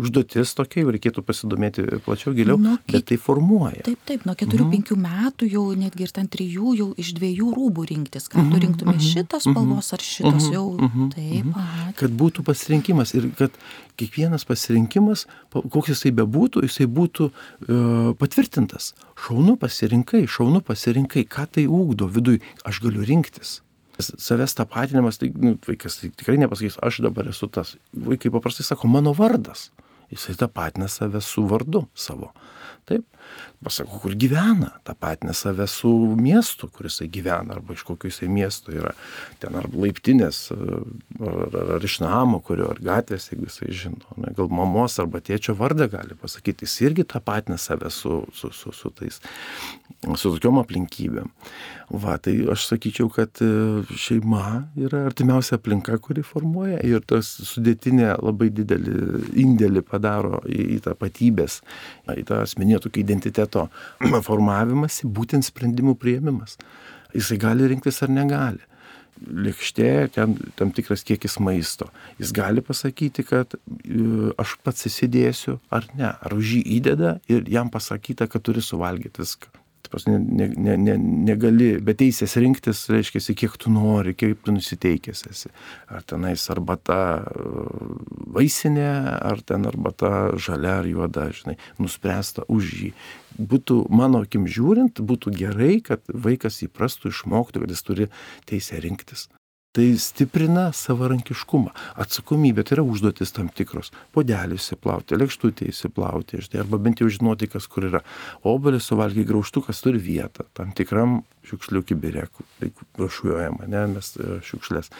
užduotis 0.00 0.54
tokia, 0.56 0.84
jau 0.84 0.94
reikėtų 0.94 1.24
pasidomėti 1.26 1.84
plačiau 2.06 2.32
giliau, 2.36 2.56
nu, 2.62 2.76
bet 2.88 3.08
tai 3.10 3.18
formuoja. 3.20 3.84
Taip, 3.88 4.00
taip, 4.08 4.24
nuo 4.28 4.36
4-5 4.38 4.94
mhm. 4.94 5.02
metų 5.04 5.50
jau 5.52 5.64
netgi 5.78 6.06
ir 6.06 6.14
ten 6.14 6.30
3 6.32 6.48
jau 6.78 6.88
iš 6.98 7.12
dviejų 7.18 7.50
rūbų 7.58 7.88
rinktis, 7.92 8.30
ką 8.32 8.40
mhm. 8.40 8.54
tu 8.54 8.62
rinktumė 8.64 8.96
mhm. 8.96 9.04
šitas 9.10 9.44
mhm. 9.48 9.54
spalvos 9.56 9.92
ar 9.96 10.06
šitas 10.08 10.48
mhm. 10.48 10.56
jau. 10.56 10.66
Mhm. 10.78 11.12
Taip, 11.16 11.44
mhm. 11.44 11.54
aha. 11.58 11.92
Kad 11.98 12.16
būtų 12.24 12.46
pasirinkimas 12.48 13.14
ir 13.18 13.30
kad 13.38 13.54
kiekvienas 13.98 14.46
pasirinkimas, 14.48 15.26
koks 15.52 15.92
jisai 15.92 16.12
bebūtų, 16.14 16.62
jisai 16.68 16.86
būtų 16.86 17.28
e, 17.28 17.78
patvirtintas. 18.20 18.92
Šaunu 19.18 19.56
pasirinkai, 19.58 20.22
šaunu 20.30 20.62
pasirinkai, 20.62 21.26
ką 21.26 21.48
tai 21.56 21.66
ūkdo 21.66 22.06
viduj, 22.14 22.38
aš 22.68 22.84
galiu 22.84 23.02
rinktis 23.08 23.58
savęs 23.98 24.54
tapatinimas, 24.54 25.18
tai 25.18 25.30
nu, 25.34 25.56
vaikas 25.66 25.98
tai 26.00 26.10
tikrai 26.14 26.38
nepasakys, 26.38 26.78
aš 26.84 27.02
dabar 27.08 27.28
esu 27.30 27.48
tas. 27.50 27.76
Vaikai 27.92 28.30
paprastai 28.34 28.66
sako, 28.66 28.90
mano 28.90 29.14
vardas. 29.16 29.68
Jisai 30.12 30.36
tapatina 30.40 30.88
save 30.88 31.20
su 31.20 31.44
vardu 31.50 31.84
savo. 31.94 32.32
Taip, 32.88 33.04
pasako, 33.64 33.98
kur 34.02 34.14
gyvena, 34.14 34.70
tapatina 34.86 35.32
save 35.34 35.66
su 35.66 35.90
miestu, 36.18 36.68
kur 36.70 36.86
jisai 36.86 37.08
gyvena, 37.10 37.56
arba 37.56 37.74
iš 37.74 37.82
kokio 37.88 38.10
jisai 38.10 38.28
miesto 38.30 38.72
yra, 38.74 38.92
ten 39.42 39.56
ar 39.58 39.66
laiptinės, 39.72 40.42
ar, 40.54 41.58
ar 41.78 41.88
iš 41.88 41.98
namo, 42.04 42.40
kurio, 42.44 42.70
ar 42.74 42.82
gatvės, 42.90 43.30
jeigu 43.32 43.48
jisai 43.48 43.72
žino, 43.82 44.16
ne, 44.20 44.32
gal 44.36 44.50
mamos 44.52 44.98
arba 45.02 45.22
tėčio 45.24 45.56
vardą 45.58 45.88
gali 45.90 46.18
pasakyti, 46.18 46.68
jis 46.68 46.78
irgi 46.86 47.08
tapatina 47.08 47.58
save 47.58 47.90
su, 47.94 48.20
su, 48.34 48.52
su, 48.54 48.74
su 48.74 48.92
tais, 48.94 49.20
su 50.14 50.34
tokiom 50.36 50.62
aplinkybėm. 50.62 51.32
Va, 51.88 52.18
tai 52.20 52.34
aš 52.52 52.66
sakyčiau, 52.68 53.08
kad 53.08 53.40
e, 53.40 53.48
šeima 53.96 54.68
yra 54.76 55.06
artimiausia 55.08 55.56
aplinka, 55.56 55.96
kuri 56.04 56.20
formuoja 56.26 56.82
ir 56.84 57.00
tas 57.08 57.30
sudėtinė 57.48 58.10
labai 58.20 58.50
didelį 58.52 59.22
indėlį 59.40 59.82
padaro 59.88 60.42
į, 60.44 60.58
į 60.76 60.78
tą 60.84 60.92
patybės, 61.00 61.62
į 62.12 62.26
tą 62.28 62.42
asmeninio 62.44 62.82
tokio 62.84 63.00
identiteto 63.18 63.68
formavimąsi, 64.28 65.06
būtent 65.06 65.46
sprendimų 65.46 65.98
prieimimas. 65.98 66.58
Jisai 67.14 67.38
gali 67.40 67.68
rinktis 67.68 68.02
ar 68.04 68.12
negali 68.12 68.64
lėkštė, 69.18 69.92
ten 70.14 70.36
tam 70.54 70.70
tikras 70.70 71.02
kiekis 71.02 71.38
maisto. 71.42 71.88
Jis 72.20 72.30
gali 72.36 72.62
pasakyti, 72.62 73.24
kad 73.26 73.56
e, 73.58 74.30
aš 74.38 74.54
pats 74.62 74.86
įsidėsiu 74.86 75.58
ar 75.74 75.88
ne, 75.98 76.12
ar 76.12 76.36
už 76.36 76.58
jį 76.58 76.60
įdeda 76.78 77.16
ir 77.26 77.48
jam 77.50 77.72
pasakyta, 77.72 78.28
kad 78.30 78.46
turi 78.46 78.62
suvalgyti 78.62 79.24
viską 79.24 79.50
ne, 80.08 80.48
ne, 80.48 80.74
ne, 80.76 80.96
negali 81.28 81.70
be 81.84 81.94
teisės 81.98 82.36
rinktis, 82.40 82.84
reiškia, 82.92 83.22
kiek 83.38 83.56
tu 83.60 83.72
nori, 83.72 84.14
kaip 84.18 84.42
tu 84.44 84.54
nusiteikęs 84.54 85.24
esi. 85.30 85.52
Ar 85.92 86.04
tenais 86.08 86.44
arbata 86.52 86.98
uh, 87.22 87.96
vaisinė, 88.36 88.90
ar 89.30 89.42
ten 89.46 89.64
arbata 89.68 90.12
žalia 90.36 90.78
ar 90.82 90.90
juoda, 90.90 91.28
žinai, 91.34 91.56
nuspręsta 91.80 92.46
už 92.52 92.74
jį. 92.82 92.92
Būtų, 93.38 93.84
mano 93.94 94.24
akim 94.26 94.48
žiūrint, 94.50 95.00
būtų 95.00 95.32
gerai, 95.38 95.78
kad 95.84 96.04
vaikas 96.10 96.62
įprastų, 96.66 97.14
išmoktų, 97.14 97.64
kad 97.64 97.74
jis 97.74 97.86
turi 97.86 98.12
teisę 98.50 98.80
rinktis 98.82 99.28
tai 99.76 99.88
stiprina 100.00 100.68
savarankiškumą. 100.74 101.72
Atsakomybė 102.02 102.64
tai 102.66 102.78
yra 102.78 102.84
užduotis 102.88 103.34
tam 103.36 103.50
tikros. 103.52 103.92
Podelį 104.16 104.58
įsiplauti, 104.58 105.18
lėkštutį 105.20 105.68
įsiplauti, 105.72 106.42
žinai, 106.44 106.62
arba 106.64 106.80
bent 106.82 107.02
jau 107.02 107.10
žinoti, 107.12 107.50
kas 107.52 107.68
kur 107.70 107.88
yra. 107.90 108.02
Obelis 108.48 108.88
suvalgiai 108.88 109.28
graužtukas 109.28 109.82
turi 109.84 110.00
vietą 110.02 110.48
tam 110.56 110.72
tikram 110.76 111.20
šiukšlių 111.48 111.82
kibirė, 111.88 112.26
tai 112.60 112.70
rašuojama, 112.98 113.68
ne, 113.70 113.84
mes 113.94 114.12
e, 114.18 114.38
šiukšlės. 114.46 114.90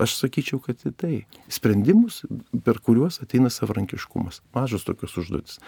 Aš 0.00 0.16
sakyčiau, 0.22 0.60
kad 0.64 0.82
į 0.88 0.92
tai 0.98 1.12
sprendimus, 1.52 2.22
per 2.64 2.80
kuriuos 2.84 3.20
ateina 3.24 3.50
savarankiškumas. 3.52 4.40
Mažos 4.56 4.86
tokios 4.88 5.16
užduotis. 5.20 5.58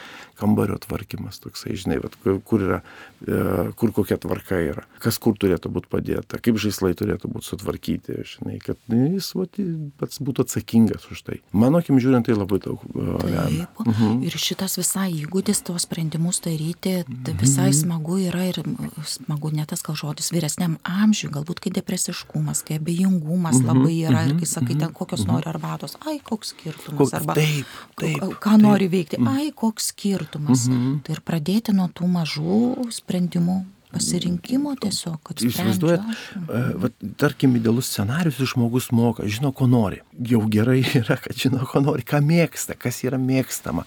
Kambario 0.40 0.78
tvarkymas 0.80 1.40
toksai, 1.42 1.76
žinai, 1.78 2.00
vat, 2.02 2.16
kur 2.20 2.64
yra, 2.66 2.80
e, 3.24 3.70
kur 3.80 3.94
kokia 3.96 4.18
tvarka 4.20 4.60
yra, 4.64 4.86
kas 5.02 5.20
kur 5.22 5.36
turėtų 5.40 5.72
būti 5.72 5.90
padėta, 5.92 6.40
kaip 6.42 6.60
žaislai 6.62 6.92
turėtų 6.98 7.30
būti 7.32 7.50
sutvarkyti, 7.52 8.20
žinai, 8.34 8.58
kad 8.64 8.80
jis 8.90 9.32
vat, 9.38 9.60
pats 10.00 10.22
būtų 10.22 10.46
atsakingas 10.46 11.08
už 11.12 11.24
tai. 11.26 11.40
Mano 11.52 11.80
akim 11.82 12.00
žiūrint, 12.02 12.28
tai 12.28 12.36
labai 12.38 12.60
daug 12.62 12.82
e, 12.90 13.06
lemia. 13.26 13.68
Mhm. 13.84 14.22
Ir 14.28 14.38
šitas 14.40 14.78
visai 14.80 15.10
įgūdis 15.20 15.64
tuos 15.66 15.86
sprendimus 15.88 16.42
daryti, 16.44 17.00
tai 17.06 17.36
visai 17.36 17.70
mhm. 17.70 17.78
smagu 17.82 18.20
yra 18.28 18.46
ir 18.50 18.62
smagu 19.08 19.52
ne 19.54 19.66
tas 19.68 19.82
gal 19.86 19.98
žodis 19.98 20.29
vyresniam 20.32 20.76
amžiui, 20.86 21.30
galbūt 21.34 21.62
kai 21.64 21.72
depresiškumas, 21.74 22.62
kai 22.66 22.78
abejingumas 22.80 23.58
mhm. 23.60 23.66
labai 23.70 23.96
yra 24.08 24.24
ir 24.28 24.34
kai 24.36 24.46
mhm, 24.46 24.52
sakai 24.52 24.78
ten 24.78 24.94
kokios 24.96 25.24
mhm. 25.24 25.34
nori 25.34 25.50
arbatos, 25.50 25.96
ai 26.06 26.18
koks 26.24 26.54
skirtumas, 26.54 27.14
arba 27.18 27.36
taip, 27.38 27.74
taip, 28.00 28.22
ką 28.38 28.54
taip. 28.54 28.62
nori 28.62 28.90
veikti, 28.92 29.20
ai 29.26 29.50
koks 29.56 29.92
skirtumas. 29.94 30.68
Mhm. 30.70 31.02
Tai 31.06 31.16
ir 31.16 31.24
pradėti 31.26 31.76
nuo 31.76 31.90
tų 31.92 32.08
mažų 32.14 32.62
sprendimų 33.00 33.60
pasirinkimo 33.92 34.74
tiesiog, 34.80 35.18
kad 35.26 35.42
įsivaizduojat, 35.44 36.04
uh, 36.40 36.86
tarkim, 37.20 37.56
idealus 37.58 37.90
scenarius 37.90 38.40
žmogus 38.52 38.90
moka, 38.94 39.26
žino, 39.30 39.52
ko 39.56 39.68
nori. 39.70 40.00
Jau 40.30 40.42
gerai 40.52 40.80
yra, 41.00 41.16
kad 41.20 41.36
žino, 41.38 41.62
ko 41.68 41.82
nori, 41.84 42.04
ką 42.06 42.22
mėgsta, 42.24 42.76
kas 42.80 43.02
yra 43.06 43.18
mėgstama. 43.20 43.86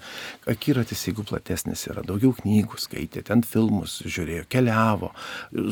Akiratis, 0.50 1.06
jeigu 1.08 1.24
platesnis 1.28 1.86
yra, 1.90 2.04
daugiau 2.06 2.34
knygų 2.36 2.80
skaitė, 2.82 3.24
ten 3.26 3.44
filmus 3.46 4.00
žiūrėjo, 4.04 4.48
keliavo, 4.52 5.12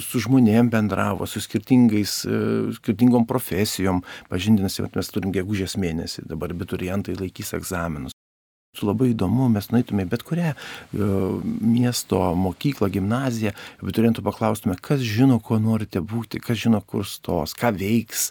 su 0.05 0.23
žmonėm 0.23 0.73
bendravo, 0.73 1.29
su 1.29 1.43
skirtingais, 1.45 2.23
e, 2.27 2.41
skirtingom 2.79 3.29
profesijom, 3.29 4.03
pažindinasi, 4.33 4.89
mes 4.97 5.13
turim 5.13 5.35
gegužės 5.35 5.79
mėnesį, 5.81 6.27
dabar 6.33 6.55
abiturientai 6.57 7.19
laikys 7.19 7.55
egzaminus 7.59 8.17
labai 8.81 9.11
įdomu, 9.13 9.51
mes 9.53 9.69
nueitume 9.69 10.07
bet 10.09 10.23
kurią 10.25 10.53
e, 10.53 10.55
miesto 11.61 12.21
mokyklą, 12.39 12.89
gimnaziją, 12.93 13.53
abiturientų 13.83 14.25
paklaustume, 14.25 14.79
kas 14.81 15.03
žino, 15.05 15.37
kuo 15.45 15.59
norite 15.61 16.01
būti, 16.01 16.41
kas 16.41 16.63
žino, 16.65 16.81
kur 16.81 17.05
stos, 17.05 17.53
ką 17.59 17.75
veiks 17.77 18.31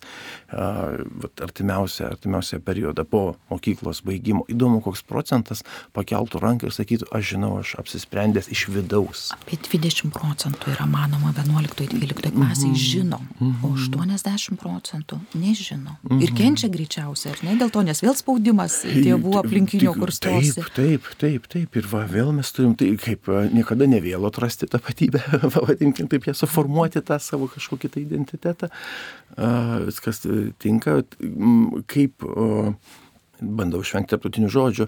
artimiausią, 0.51 2.09
artimiausią 2.15 2.59
periodą 2.65 3.05
po 3.05 3.21
mokyklos 3.51 4.01
baigimo. 4.05 4.41
Įdomu, 4.51 4.81
koks 4.81 5.03
procentas 5.05 5.61
pakeltų 5.93 6.41
ranką 6.41 6.71
ir 6.71 6.75
sakytų, 6.75 7.11
aš 7.13 7.35
žinau, 7.35 7.51
aš 7.61 7.75
apsisprendęs 7.83 8.49
iš 8.51 8.65
vidaus. 8.73 9.29
Apie 9.37 9.59
20 9.61 10.09
procentų 10.15 10.73
yra 10.73 10.89
manoma 10.89 11.35
11-12 11.37 12.33
klasiai 12.33 12.71
mhm. 12.71 12.81
žino, 12.81 13.21
o 13.61 13.75
80 13.77 14.57
procentų 14.61 15.21
nežino. 15.37 15.99
Ir 16.17 16.33
kenčia 16.33 16.71
greičiausiai, 16.73 17.35
ar 17.35 17.45
ne 17.45 17.55
dėl 17.61 17.69
to, 17.69 17.85
nes 17.85 18.01
vėl 18.01 18.17
spaudimas 18.17 18.81
tėvų 18.89 19.37
aplinkinių, 19.45 19.93
kur 20.01 20.09
stovi 20.45 20.69
Taip, 20.71 20.71
taip, 20.75 21.09
taip, 21.21 21.47
taip. 21.51 21.77
Ir 21.81 21.89
va, 21.91 22.05
vėl 22.09 22.31
mes 22.35 22.51
turim 22.55 22.73
tai 22.79 22.91
kaip 23.01 23.29
niekada 23.51 23.87
nevėlo 23.89 24.31
atrasti 24.31 24.69
tapatybę, 24.71 25.21
pavadinkim 25.55 26.09
taip, 26.11 26.29
ją 26.29 26.35
suformuoti 26.37 27.03
tą 27.05 27.19
savo 27.21 27.49
kažkokį 27.51 27.91
tai 27.93 28.05
identitetą. 28.05 28.71
Viskas 29.87 30.23
tinka, 30.61 31.01
kaip, 31.91 32.27
bandau 33.41 33.81
išvengti 33.81 34.13
tarptautinių 34.13 34.49
žodžių, 34.53 34.87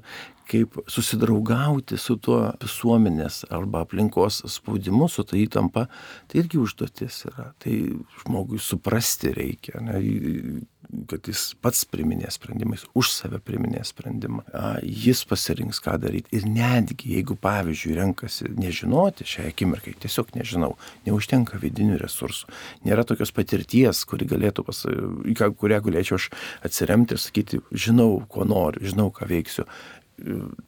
kaip 0.50 0.76
susidraugauti 0.92 1.98
su 2.02 2.18
tuo 2.22 2.40
visuomenės 2.62 3.44
arba 3.54 3.84
aplinkos 3.86 4.42
spaudimu, 4.52 5.08
su 5.10 5.26
ta 5.28 5.38
įtampa, 5.40 5.88
tai 6.30 6.44
irgi 6.44 6.60
užduotis 6.62 7.24
yra. 7.32 7.50
Tai 7.64 7.78
žmogui 8.24 8.62
suprasti 8.62 9.34
reikia, 9.36 9.80
ne, 9.84 10.00
kad 11.10 11.28
jis 11.30 11.54
pats 11.64 11.84
priminės 11.90 12.38
sprendimais, 12.40 12.86
už 12.98 13.12
save 13.14 13.40
priminės 13.44 13.94
sprendimą. 13.94 14.44
Jis 14.84 15.24
pasirinks, 15.30 15.82
ką 15.84 15.98
daryti. 16.02 16.32
Ir 16.38 16.46
netgi, 16.50 17.14
jeigu, 17.18 17.38
pavyzdžiui, 17.40 17.96
renkasi 18.00 18.52
nežinoti 18.58 19.28
šią 19.30 19.48
akimirką, 19.52 19.96
tiesiog 20.04 20.34
nežinau, 20.38 20.74
neužtenka 21.08 21.60
vidinių 21.62 21.98
resursų, 22.02 22.52
nėra 22.88 23.06
tokios 23.08 23.34
patirties, 23.36 24.04
kuri 24.10 24.28
galėtų, 24.30 24.68
pas, 24.68 24.86
kurią 25.60 25.82
galėčiau 25.88 26.20
aš 26.20 26.30
atsiremti 26.68 27.18
ir 27.18 27.24
sakyti, 27.24 27.62
žinau, 27.72 28.24
ko 28.30 28.48
noriu, 28.48 28.86
žinau, 28.88 29.10
ką 29.14 29.30
veiksiu, 29.30 29.68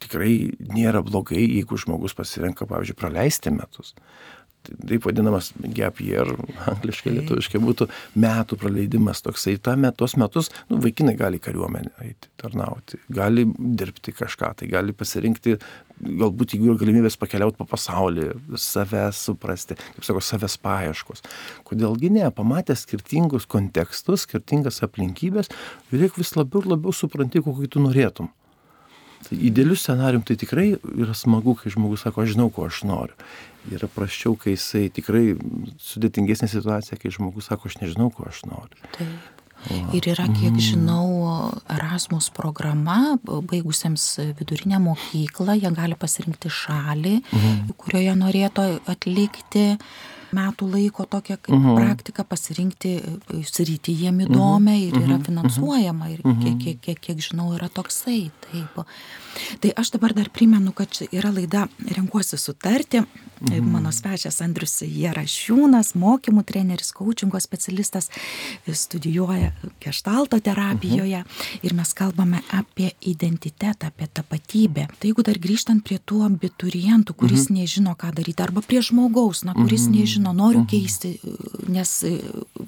tikrai 0.02 0.52
nėra 0.74 1.02
blogai, 1.06 1.44
jeigu 1.44 1.78
žmogus 1.80 2.16
pasirenka, 2.18 2.66
pavyzdžiui, 2.68 2.98
praleisti 2.98 3.52
metus. 3.54 3.94
Taip 4.66 5.06
vadinamas 5.06 5.52
gap 5.76 6.00
year, 6.02 6.28
angliškai, 6.70 7.12
lietuviškai 7.16 7.60
būtų 7.62 7.88
metų 8.22 8.58
praleidimas 8.60 9.22
toksai. 9.24 9.56
Ta 9.62 9.76
metus 9.80 10.16
metus, 10.20 10.50
nu, 10.70 10.80
vaikinai 10.84 11.16
gali 11.18 11.40
kariuomenę 11.42 11.92
eiti, 12.04 12.30
tarnauti, 12.40 13.00
gali 13.12 13.46
dirbti 13.56 14.14
kažką, 14.16 14.52
tai 14.60 14.70
gali 14.70 14.94
pasirinkti, 14.96 15.56
galbūt 16.02 16.54
jeigu 16.54 16.70
yra 16.72 16.80
galimybės 16.80 17.18
pakeliauti 17.20 17.60
po 17.60 17.66
pasaulį, 17.68 18.30
save 18.60 19.06
suprasti, 19.16 19.78
kaip 19.96 20.06
sako, 20.06 20.24
savęs 20.24 20.58
paieškos. 20.64 21.24
Kodėlgi 21.68 22.12
ne, 22.18 22.26
pamatęs 22.34 22.86
skirtingus 22.86 23.48
kontekstus, 23.50 24.26
skirtingas 24.26 24.82
aplinkybės, 24.86 25.52
reikia 25.92 26.22
vis 26.22 26.34
labiau 26.36 26.64
ir 26.64 26.74
labiau 26.76 26.94
supranti, 26.96 27.44
kokį 27.44 27.72
tu 27.72 27.84
norėtum. 27.84 28.32
Tai 29.26 29.38
idealiu 29.38 29.76
scenarium 29.78 30.22
tai 30.26 30.36
tikrai 30.38 30.68
yra 30.76 31.14
smagu, 31.16 31.56
kai 31.58 31.72
žmogus 31.74 32.04
sako, 32.06 32.22
aš 32.22 32.34
žinau, 32.36 32.50
ko 32.52 32.66
aš 32.68 32.82
noriu. 32.86 33.16
Yra 33.72 33.88
praščiau, 33.90 34.36
kai 34.38 34.54
jisai 34.54 34.86
tikrai 34.94 35.32
sudėtingesnė 35.82 36.50
situacija, 36.52 36.98
kai 37.02 37.10
žmogus 37.14 37.48
sako, 37.50 37.72
aš 37.72 37.80
nežinau, 37.80 38.12
ko 38.14 38.28
aš 38.30 38.44
noriu. 38.46 38.92
Taip. 38.94 39.32
Ir 39.66 40.04
yra, 40.12 40.28
kiek 40.30 40.52
mhm. 40.52 40.62
žinau, 40.62 41.06
Erasmus 41.72 42.28
programa, 42.34 43.16
baigusiems 43.24 44.04
vidurinę 44.38 44.78
mokyklą, 44.84 45.56
jie 45.58 45.72
gali 45.74 45.96
pasirinkti 45.98 46.52
šalį, 46.52 47.16
mhm. 47.24 47.72
kurioje 47.80 48.14
norėtų 48.20 48.68
atlikti 48.92 49.66
metų 50.34 50.70
laiko 50.72 51.04
tokią 51.04 51.36
kaip 51.36 51.54
uh 51.54 51.58
mhm. 51.58 51.68
-huh. 51.68 51.76
praktiką 51.76 52.24
pasirinkti 52.24 52.92
e, 52.96 53.42
sritį 53.42 53.92
jiem 54.02 54.20
įdomią 54.26 54.76
ir 54.88 54.94
yra 54.94 55.16
mhm. 55.16 55.24
finansuojama 55.24 56.08
ir 56.10 56.22
kiek, 56.22 56.58
kiek, 56.64 56.80
kiek, 56.80 57.00
kiek 57.00 57.18
žinau 57.20 57.54
yra 57.54 57.68
toksai. 57.68 58.30
Taip. 58.50 58.86
Tai 59.60 59.70
aš 59.76 59.90
dabar 59.90 60.14
dar 60.14 60.28
primenu, 60.30 60.72
kad 60.72 60.88
yra 61.12 61.30
laida 61.30 61.68
Renkuosi 61.96 62.38
sutarti. 62.38 63.02
Mhm. 63.40 63.68
Mano 63.72 63.92
svečias 63.92 64.40
Andrius 64.40 64.80
Jerašiūnas, 64.80 65.92
mokymų 66.00 66.40
treneris, 66.48 66.88
coachingo 66.96 67.40
specialistas, 67.40 68.08
studijuoja 68.64 69.50
gestalto 69.84 70.40
terapijoje 70.40 71.18
mhm. 71.20 71.58
ir 71.62 71.74
mes 71.76 71.92
kalbame 71.92 72.40
apie 72.50 72.90
identitetą, 73.00 73.90
apie 73.92 74.08
tapatybę. 74.08 74.86
Tai 74.88 75.10
jeigu 75.10 75.24
dar 75.26 75.36
grįžtant 75.42 75.84
prie 75.84 75.98
tų 75.98 76.22
abiturientų, 76.30 77.12
kuris 77.12 77.50
mhm. 77.50 77.60
nežino, 77.60 77.92
ką 77.98 78.14
daryti, 78.16 78.42
arba 78.42 78.64
prie 78.64 78.80
žmogaus, 78.80 79.44
na, 79.44 79.52
kuris 79.52 79.84
mhm. 79.84 79.98
Nežino, 80.16 80.32
noriu 80.32 80.60
mhm. 80.60 80.68
keisti, 80.68 81.18
nes 81.68 82.04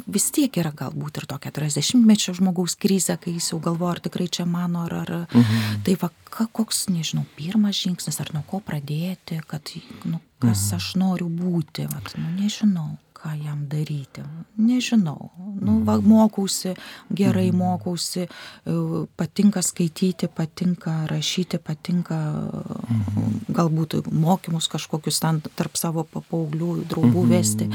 vis 0.06 0.30
tiek 0.34 0.56
yra 0.60 0.72
galbūt 0.72 1.22
ir 1.22 1.26
tokia 1.28 1.52
30-mečio 1.54 2.34
žmogaus 2.36 2.76
krizė, 2.76 3.18
kai 3.20 3.34
jis 3.36 3.52
jau 3.52 3.60
galvoja, 3.60 3.96
ar 3.96 4.00
tikrai 4.04 4.28
čia 4.28 4.46
mano, 4.46 4.84
ar... 4.86 4.94
ar 5.02 5.12
mhm. 5.32 5.82
Tai 5.84 5.94
va, 6.00 6.10
koks, 6.28 6.88
nežinau, 6.92 7.24
pirmas 7.36 7.78
žingsnis, 7.78 8.20
ar 8.20 8.32
nuo 8.34 8.42
ko 8.46 8.60
pradėti, 8.60 9.40
kad, 9.48 9.72
nu, 10.04 10.20
kas 10.42 10.68
mhm. 10.68 10.76
aš 10.76 10.94
noriu 11.00 11.28
būti, 11.28 11.88
vat, 11.88 12.14
nu, 12.18 12.32
nežinau 12.38 12.96
ką 13.18 13.32
jam 13.44 13.66
daryti. 13.70 14.22
Nežinau. 14.58 15.30
Nu, 15.60 15.78
va, 15.86 15.98
mokausi, 16.00 16.74
gerai 17.10 17.48
mhm. 17.50 17.58
mokausi, 17.58 18.26
e, 18.28 18.76
patinka 19.18 19.62
skaityti, 19.62 20.28
patinka 20.34 20.94
rašyti, 21.10 21.58
patinka 21.58 22.18
mhm. 22.18 23.52
galbūt 23.54 23.98
mokymus 24.12 24.70
kažkokius 24.70 25.20
ten 25.24 25.40
tarp 25.58 25.78
savo 25.80 26.04
paauglių, 26.06 26.70
draugų 26.90 27.24
mhm. 27.24 27.32
vesti. 27.32 27.68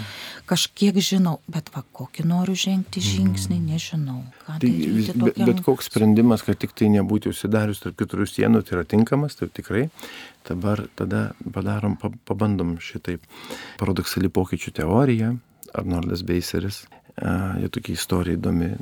Kažkiek 0.49 0.99
žinau, 1.03 1.39
bet 1.51 1.71
va, 1.75 1.83
kokį 1.83 2.27
noriu 2.29 2.55
žengti 2.57 3.03
žingsnį, 3.03 3.59
nežinau. 3.73 4.21
Tai, 4.47 4.59
daryti, 4.63 5.15
bet, 5.19 5.39
bet 5.39 5.63
koks 5.65 5.91
sprendimas, 5.91 6.43
kad 6.45 6.59
tik 6.59 6.75
tai 6.77 6.91
nebūti 6.93 7.31
užsidarius 7.31 7.83
tarp 7.83 7.99
keturių 7.99 8.27
sienų, 8.29 8.63
tai 8.63 8.79
yra 8.79 8.87
tinkamas, 8.87 9.37
tai 9.39 9.51
tikrai. 9.51 9.87
Dabar 10.43 10.83
tada 10.99 11.31
padarom, 11.55 11.95
pabandom 12.27 12.75
šitaip. 12.83 13.23
Paradoksali 13.79 14.31
pokyčių 14.33 14.73
teorija, 14.81 15.31
Arnoldas 15.73 16.23
Beiseris. 16.27 16.83
Jie 17.61 17.69
tokia 17.71 17.93
istorija 17.95 18.39
įdomi. 18.39 18.73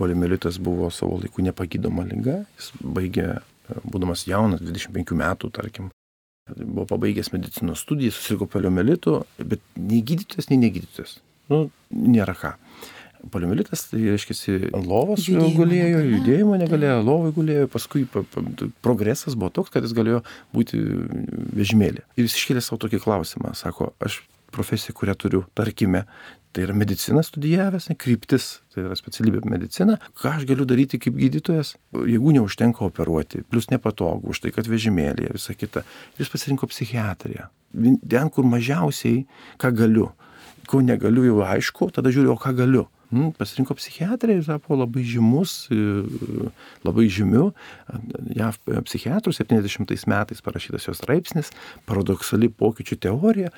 Polimielitas 0.00 0.56
buvo 0.62 0.88
savo 0.94 1.18
laiku 1.20 1.44
nepagydoma 1.44 2.06
lyga. 2.08 2.38
Jis 2.56 2.70
baigė, 2.80 3.26
būdamas 3.84 4.24
jaunas, 4.30 4.62
25 4.64 5.16
metų, 5.20 5.50
tarkim, 5.52 5.90
buvo 6.56 6.86
pabaigęs 6.94 7.32
medicinos 7.34 7.84
studijas, 7.84 8.16
susirgo 8.16 8.48
poliomielitu, 8.50 9.20
bet 9.38 9.62
nei 9.76 10.00
gydytojas, 10.06 10.48
nei 10.50 10.60
negydytojas. 10.62 11.18
Nu, 11.50 11.66
nėra 11.90 12.36
ką. 12.38 12.54
Poliomielitas, 13.28 13.84
tai 13.90 14.00
reiškia, 14.06 14.36
ant 14.72 14.86
lovos 14.88 15.26
judėjimo 15.28 15.52
gulėjo, 15.58 15.86
negalėjo. 15.90 16.16
judėjimo 16.16 16.58
negalėjo, 16.62 16.96
lovai 17.04 17.32
gulėjo, 17.36 17.68
paskui 17.72 18.06
pa, 18.08 18.22
pa, 18.24 18.42
progresas 18.84 19.36
buvo 19.36 19.52
toks, 19.58 19.72
kad 19.74 19.84
jis 19.84 19.92
galėjo 19.96 20.22
būti 20.56 20.80
vežimėlė. 21.58 22.06
Ir 22.16 22.28
jis 22.28 22.38
iškėlė 22.38 22.64
savo 22.64 22.80
tokį 22.86 23.02
klausimą, 23.04 23.52
sako, 23.58 23.92
aš 24.00 24.22
profesiją, 24.50 24.94
kurią 24.96 25.14
turiu, 25.20 25.42
tarkime, 25.54 26.04
tai 26.52 26.64
yra 26.66 26.74
medicina 26.74 27.22
studijavęs, 27.22 27.88
ne, 27.90 27.96
kryptis, 27.98 28.48
tai 28.74 28.82
yra 28.82 28.96
specialybė 28.98 29.44
medicina, 29.46 29.96
ką 30.18 30.34
aš 30.38 30.46
galiu 30.48 30.66
daryti 30.68 30.98
kaip 31.02 31.14
gydytojas, 31.18 31.76
jeigu 31.94 32.34
neužtenka 32.34 32.82
operuoti, 32.86 33.44
plus 33.50 33.70
nepatogu, 33.70 34.32
už 34.34 34.42
tai, 34.44 34.54
kad 34.54 34.66
vežimėlėje, 34.70 35.36
visa 35.36 35.54
kita. 35.54 35.84
Jis 36.18 36.32
pasirinko 36.32 36.66
psichiatriją. 36.70 37.46
Ten, 37.70 38.32
kur 38.34 38.48
mažiausiai, 38.50 39.22
ką 39.62 39.70
galiu. 39.78 40.10
Ko 40.70 40.82
negaliu 40.82 41.28
jau 41.28 41.44
aišku, 41.46 41.92
tada 41.94 42.10
žiūriu, 42.14 42.34
o 42.34 42.40
ką 42.40 42.54
galiu. 42.58 42.88
Hmm, 43.10 43.32
pasirinko 43.34 43.74
psichiatrą 43.74 44.36
ir 44.38 44.44
tapo 44.46 44.76
labai 44.78 45.02
žymus, 45.02 45.66
e, 45.74 45.76
labai 46.86 47.08
žymiu. 47.10 47.48
JAV 48.38 48.60
psichiatrų 48.86 49.34
70 49.34 50.06
metais 50.06 50.42
parašytas 50.46 50.86
jos 50.86 51.00
straipsnis, 51.02 51.50
paradoksali 51.90 52.46
pokyčių 52.54 53.00
teorija. 53.02 53.50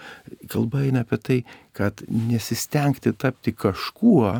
Kalba 0.48 0.86
eina 0.86 1.04
apie 1.04 1.20
tai, 1.20 1.38
kad 1.76 2.00
nesistengti 2.08 3.12
tapti 3.12 3.52
kažkuo, 3.52 4.32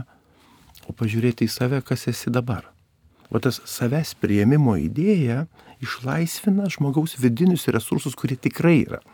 o 0.88 0.96
pažiūrėti 0.96 1.44
į 1.44 1.53
save, 1.53 1.83
kas 1.85 2.09
esi 2.09 2.33
dabar. 2.33 2.72
O 3.29 3.40
tas 3.40 3.61
savęs 3.68 4.14
prieimimo 4.20 4.79
idėja 4.81 5.44
išlaisvina 5.85 6.68
žmogaus 6.72 7.18
vidinius 7.20 7.68
resursus, 7.68 8.16
kurie 8.16 8.37
tikrai 8.40 8.79
yra. 8.87 9.05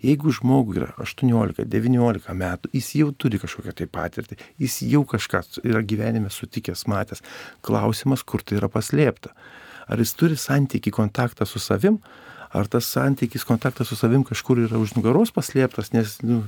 Jeigu 0.00 0.32
žmogui 0.32 0.78
yra 0.80 0.90
18-19 1.02 2.32
metų, 2.40 2.70
jis 2.72 2.88
jau 2.96 3.10
turi 3.12 3.40
kažkokią 3.42 3.74
tai 3.76 3.86
patirtį, 3.90 4.38
jis 4.62 4.78
jau 4.88 5.02
kažką 5.08 5.42
yra 5.68 5.82
gyvenime 5.84 6.32
sutikęs, 6.32 6.86
matęs. 6.88 7.20
Klausimas, 7.66 8.24
kur 8.24 8.40
tai 8.40 8.56
yra 8.60 8.70
paslėpta. 8.72 9.34
Ar 9.90 10.00
jis 10.00 10.14
turi 10.16 10.38
santyki 10.40 10.92
kontaktą 10.94 11.44
su 11.48 11.60
savim, 11.60 11.98
ar 12.56 12.70
tas 12.70 12.88
santykis 12.88 13.44
kontaktas 13.46 13.90
su 13.90 13.98
savim 13.98 14.24
kažkur 14.26 14.64
yra 14.64 14.80
už 14.80 14.96
nugaros 14.96 15.34
paslėptas, 15.36 15.92
nes 15.92 16.16
nu, 16.24 16.42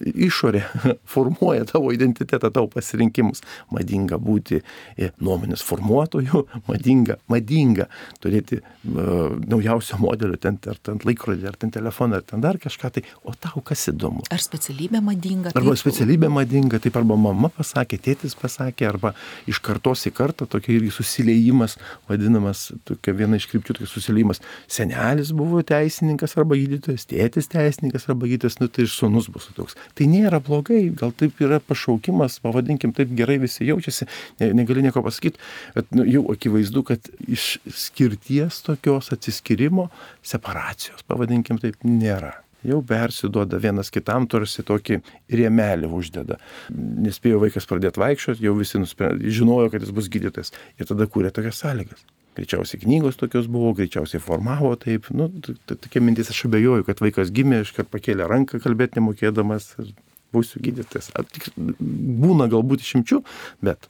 išorė 0.00 0.62
formuoja 1.14 1.66
tavo 1.68 1.92
identitetą, 1.94 2.50
tavo 2.50 2.68
pasirinkimus. 2.72 3.42
Madinga 3.74 4.18
būti 4.22 4.60
e, 4.60 5.10
nuomonės 5.22 5.64
formuotoju, 5.66 6.44
madinga, 6.70 7.18
madinga 7.32 7.88
turėti 8.22 8.60
uh, 8.60 9.34
naujausio 9.48 9.98
modelio, 10.02 10.38
ten, 10.40 10.58
ar 10.70 10.78
ten 10.82 11.00
laikrodį, 11.06 11.46
ar 11.50 11.58
ten 11.60 11.72
telefoną, 11.74 12.20
ar 12.20 12.26
ten 12.26 12.42
dar 12.44 12.58
kažką, 12.62 12.90
tai 12.96 13.04
o 13.26 13.34
tau 13.34 13.62
kas 13.66 13.86
įdomu. 13.92 14.24
Ar 14.32 14.42
specialybė 14.42 15.02
madinga? 15.04 15.52
Arba 15.54 15.74
taip. 15.74 15.82
specialybė 15.84 16.30
madinga, 16.32 16.80
taip 16.82 16.98
arba 16.98 17.18
mama 17.20 17.50
pasakė, 17.54 18.00
tėtis 18.08 18.36
pasakė, 18.38 18.88
arba 18.88 19.14
iš 19.50 19.60
kartos 19.64 20.06
į 20.08 20.14
kartą 20.16 20.48
tokia 20.50 20.76
irgi 20.76 20.92
susiliejimas, 20.94 21.76
vadinamas, 22.10 22.68
tokia 22.88 23.14
viena 23.16 23.40
iš 23.40 23.48
krypčių, 23.50 23.78
tokia 23.78 23.90
susiliejimas. 23.90 24.42
Senelis 24.70 25.32
buvo 25.36 25.62
teisininkas 25.66 26.36
arba 26.40 26.58
gydytojas, 26.58 27.06
tėtis 27.10 27.50
teisininkas 27.52 28.08
arba 28.10 28.28
gydytojas, 28.28 28.60
nu 28.62 28.70
tai 28.72 28.86
ir 28.86 28.92
sunus 28.92 29.30
bus 29.32 29.48
toks 29.56 29.76
tai 29.98 30.08
nėra 30.10 30.40
blogai, 30.44 30.86
gal 30.96 31.12
taip 31.16 31.40
yra 31.44 31.60
pašaukimas, 31.62 32.40
pavadinkim, 32.44 32.94
taip 32.96 33.12
gerai 33.18 33.38
visi 33.42 33.68
jaučiasi, 33.68 34.08
ne, 34.40 34.50
negali 34.62 34.84
nieko 34.86 35.04
pasakyti, 35.06 35.42
bet 35.76 35.92
nu, 35.96 36.06
jau 36.08 36.24
akivaizdu, 36.34 36.86
kad 36.90 37.12
iš 37.26 37.56
skirties 37.66 38.62
tokios 38.66 39.12
atsiskirimo, 39.14 39.90
separacijos, 40.26 41.06
pavadinkim 41.06 41.60
taip, 41.62 41.78
nėra 41.86 42.34
jau 42.66 42.80
persiduoda 42.82 43.60
vienas 43.62 43.92
kitam, 43.94 44.26
tarsi 44.30 44.64
tokį 44.66 45.00
rėmelį 45.40 45.90
uždeda. 45.98 46.40
Nespėjo 46.74 47.40
vaikas 47.44 47.68
pradėti 47.70 48.02
vaikščioti, 48.02 48.46
jau 48.46 48.56
visi 48.58 48.80
nusprendė, 48.82 49.30
žinojo, 49.38 49.70
kad 49.72 49.84
jis 49.84 49.94
bus 49.94 50.10
gydytojas 50.12 50.54
ir 50.80 50.88
tada 50.88 51.06
kūrė 51.10 51.32
tokias 51.34 51.62
sąlygas. 51.62 52.02
Greičiausiai 52.36 52.82
knygos 52.82 53.16
tokios 53.20 53.48
buvo, 53.48 53.72
greičiausiai 53.76 54.22
formavo 54.22 54.74
taip. 54.80 55.08
Nu, 55.16 55.30
tokia 55.68 56.02
mintis 56.04 56.32
aš 56.32 56.46
abejoju, 56.50 56.84
kad 56.88 57.00
vaikas 57.04 57.32
gimė, 57.34 57.62
iškart 57.64 57.88
pakėlė 57.92 58.28
ranką 58.28 58.60
kalbėti 58.64 59.00
nemokėdamas 59.00 59.72
ir 59.80 59.94
būsiu 60.34 60.60
gydytojas. 60.64 61.10
Būna 61.56 62.48
galbūt 62.52 62.84
išimčių, 62.84 63.20
bet 63.64 63.88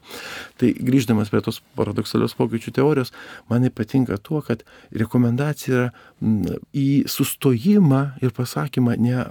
tai 0.60 0.72
grįždamas 0.76 1.30
prie 1.32 1.42
tos 1.44 1.62
paradoksalios 1.78 2.36
pokyčių 2.38 2.74
teorijos, 2.78 3.12
man 3.50 3.66
patinka 3.74 4.18
tuo, 4.22 4.42
kad 4.46 4.64
rekomendacija 4.94 5.88
yra 5.88 6.58
į 6.76 7.06
sustojimą 7.10 8.02
ir 8.24 8.34
pasakymą 8.36 8.98
ne 9.00 9.24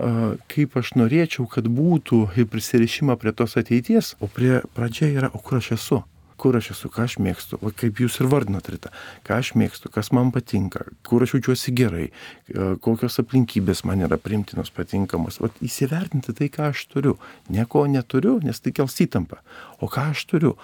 kaip 0.51 0.75
aš 0.81 0.95
norėčiau, 0.99 1.47
kad 1.51 1.69
būtų 1.69 2.25
ir 2.35 2.49
prisirišimą 2.51 3.17
prie 3.21 3.33
tos 3.35 3.55
ateities, 3.61 4.15
o 4.19 4.29
prie 4.31 4.59
pradžia 4.75 5.13
yra, 5.13 5.31
o 5.33 5.41
kur 5.41 5.61
aš 5.61 5.75
esu 5.79 6.03
kur 6.37 6.57
aš 6.59 6.71
esu, 6.75 6.91
ką 6.93 7.05
aš 7.07 7.17
mėgstu, 7.23 7.59
o 7.61 7.71
kaip 7.75 7.99
jūs 8.03 8.19
ir 8.21 8.29
vardinat 8.31 8.69
rytą, 8.71 8.91
ką 9.27 9.39
aš 9.41 9.53
mėgstu, 9.59 9.91
kas 9.93 10.11
man 10.15 10.31
patinka, 10.35 10.85
kur 11.07 11.25
aš 11.25 11.37
jaučiuosi 11.37 11.73
gerai, 11.75 12.07
e, 12.09 12.69
kokios 12.85 13.19
aplinkybės 13.23 13.85
man 13.87 14.03
yra 14.05 14.19
primtinos, 14.21 14.71
patinkamos. 14.75 15.39
O 15.41 15.51
įsivertinti 15.65 16.35
tai, 16.37 16.49
ką 16.53 16.71
aš 16.71 16.87
turiu. 16.91 17.17
Nieko 17.53 17.85
neturiu, 17.91 18.39
nes 18.43 18.59
tai 18.59 18.75
kels 18.75 18.97
įtampą. 19.05 19.39
O 19.79 19.91
ką 19.91 20.09
aš 20.13 20.25
turiu, 20.31 20.55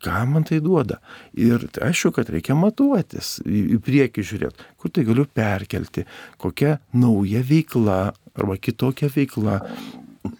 ką 0.00 0.24
man 0.30 0.46
tai 0.48 0.60
duoda. 0.64 1.00
Ir 1.36 1.66
tai 1.72 1.90
aišku, 1.90 2.14
kad 2.16 2.30
reikia 2.32 2.56
matuotis, 2.58 3.38
į 3.44 3.80
priekį 3.84 4.24
žiūrėti, 4.32 4.68
kur 4.80 4.94
tai 4.94 5.04
galiu 5.08 5.26
perkelti, 5.28 6.06
kokia 6.40 6.78
nauja 6.96 7.44
veikla 7.46 8.00
arba 8.34 8.56
kitokia 8.56 9.10
veikla 9.12 9.60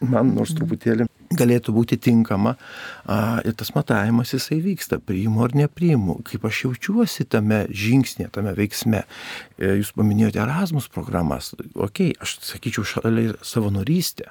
man 0.01 0.35
nors 0.37 0.53
truputėlį 0.57 1.07
galėtų 1.31 1.75
būti 1.75 1.99
tinkama 2.03 2.57
a, 2.57 3.39
ir 3.47 3.55
tas 3.59 3.71
matavimas 3.77 4.35
jisai 4.35 4.59
vyksta, 4.65 4.99
priimu 4.99 5.45
ar 5.47 5.55
nepriimu, 5.59 6.21
kaip 6.27 6.47
aš 6.49 6.65
jaučiuosi 6.67 7.29
tame 7.31 7.63
žingsnė, 7.71 8.31
tame 8.35 8.55
veiksme. 8.59 9.05
E, 9.59 9.77
jūs 9.79 9.95
paminėjote 9.97 10.43
Erasmus 10.43 10.91
programas, 10.91 11.53
okei, 11.55 12.11
okay, 12.11 12.19
aš 12.19 12.41
sakyčiau 12.51 12.87
šalia 12.97 13.35
savanorystė. 13.47 14.31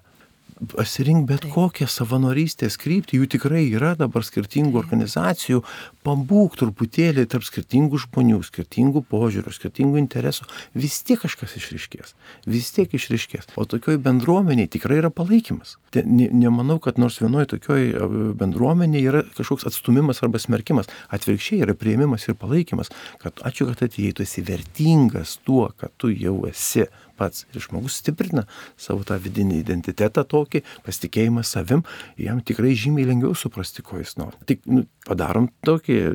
Pasirink 0.74 1.24
bet 1.24 1.46
kokią 1.54 1.86
savanorystės 1.88 2.76
kryptį, 2.82 3.22
jų 3.22 3.28
tikrai 3.32 3.62
yra 3.70 3.94
dabar 3.96 4.26
skirtingų 4.28 4.82
organizacijų, 4.82 5.62
pabūk 6.06 6.56
truputėlį 6.60 7.26
tarp 7.30 7.46
skirtingų 7.48 8.00
žmonių, 8.06 8.40
skirtingų 8.48 9.04
požiūrių, 9.12 9.54
skirtingų 9.56 10.00
interesų, 10.02 10.48
vis 10.78 11.00
tiek 11.06 11.20
kažkas 11.22 11.58
išriškės, 11.60 12.16
vis 12.50 12.72
tiek 12.76 12.94
išriškės. 12.96 13.52
O 13.60 13.66
tokioj 13.70 14.00
bendruomeniai 14.06 14.70
tikrai 14.72 15.02
yra 15.02 15.12
palaikymas. 15.14 15.78
Ne, 15.96 16.30
nemanau, 16.30 16.78
kad 16.84 17.00
nors 17.02 17.18
vienoje 17.22 17.52
tokioje 17.56 18.08
bendruomenėje 18.40 19.12
yra 19.12 19.24
kažkoks 19.38 19.68
atstumimas 19.70 20.24
arba 20.24 20.42
smerkimas. 20.42 20.90
Atvirkščiai 21.16 21.64
yra 21.66 21.76
prieimimas 21.78 22.28
ir 22.30 22.38
palaikymas, 22.40 22.94
kad 23.24 23.44
ačiū, 23.46 23.68
kad 23.72 23.88
atėjai, 23.90 24.16
tu 24.18 24.26
esi 24.26 24.46
vertingas 24.46 25.40
tuo, 25.48 25.68
kad 25.80 25.96
tu 26.00 26.14
jau 26.14 26.38
esi 26.50 26.88
pats. 27.20 27.46
Ir 27.54 27.64
žmogus 27.64 28.00
stiprina 28.00 28.46
savo 28.80 29.04
tą 29.08 29.18
vidinį 29.22 29.60
identitetą 29.64 30.24
tokį, 30.30 30.64
pasitikėjimą 30.86 31.44
savim, 31.48 31.84
jam 32.20 32.40
tikrai 32.46 32.76
žymiai 32.80 33.10
lengviau 33.10 33.36
suprasti, 33.38 33.84
ko 33.86 34.00
jis 34.00 34.16
nori. 34.22 34.40
Tik 34.50 34.64
nu, 34.72 34.86
padarom 35.08 35.50
tokį 35.68 35.99
e, 36.02 36.12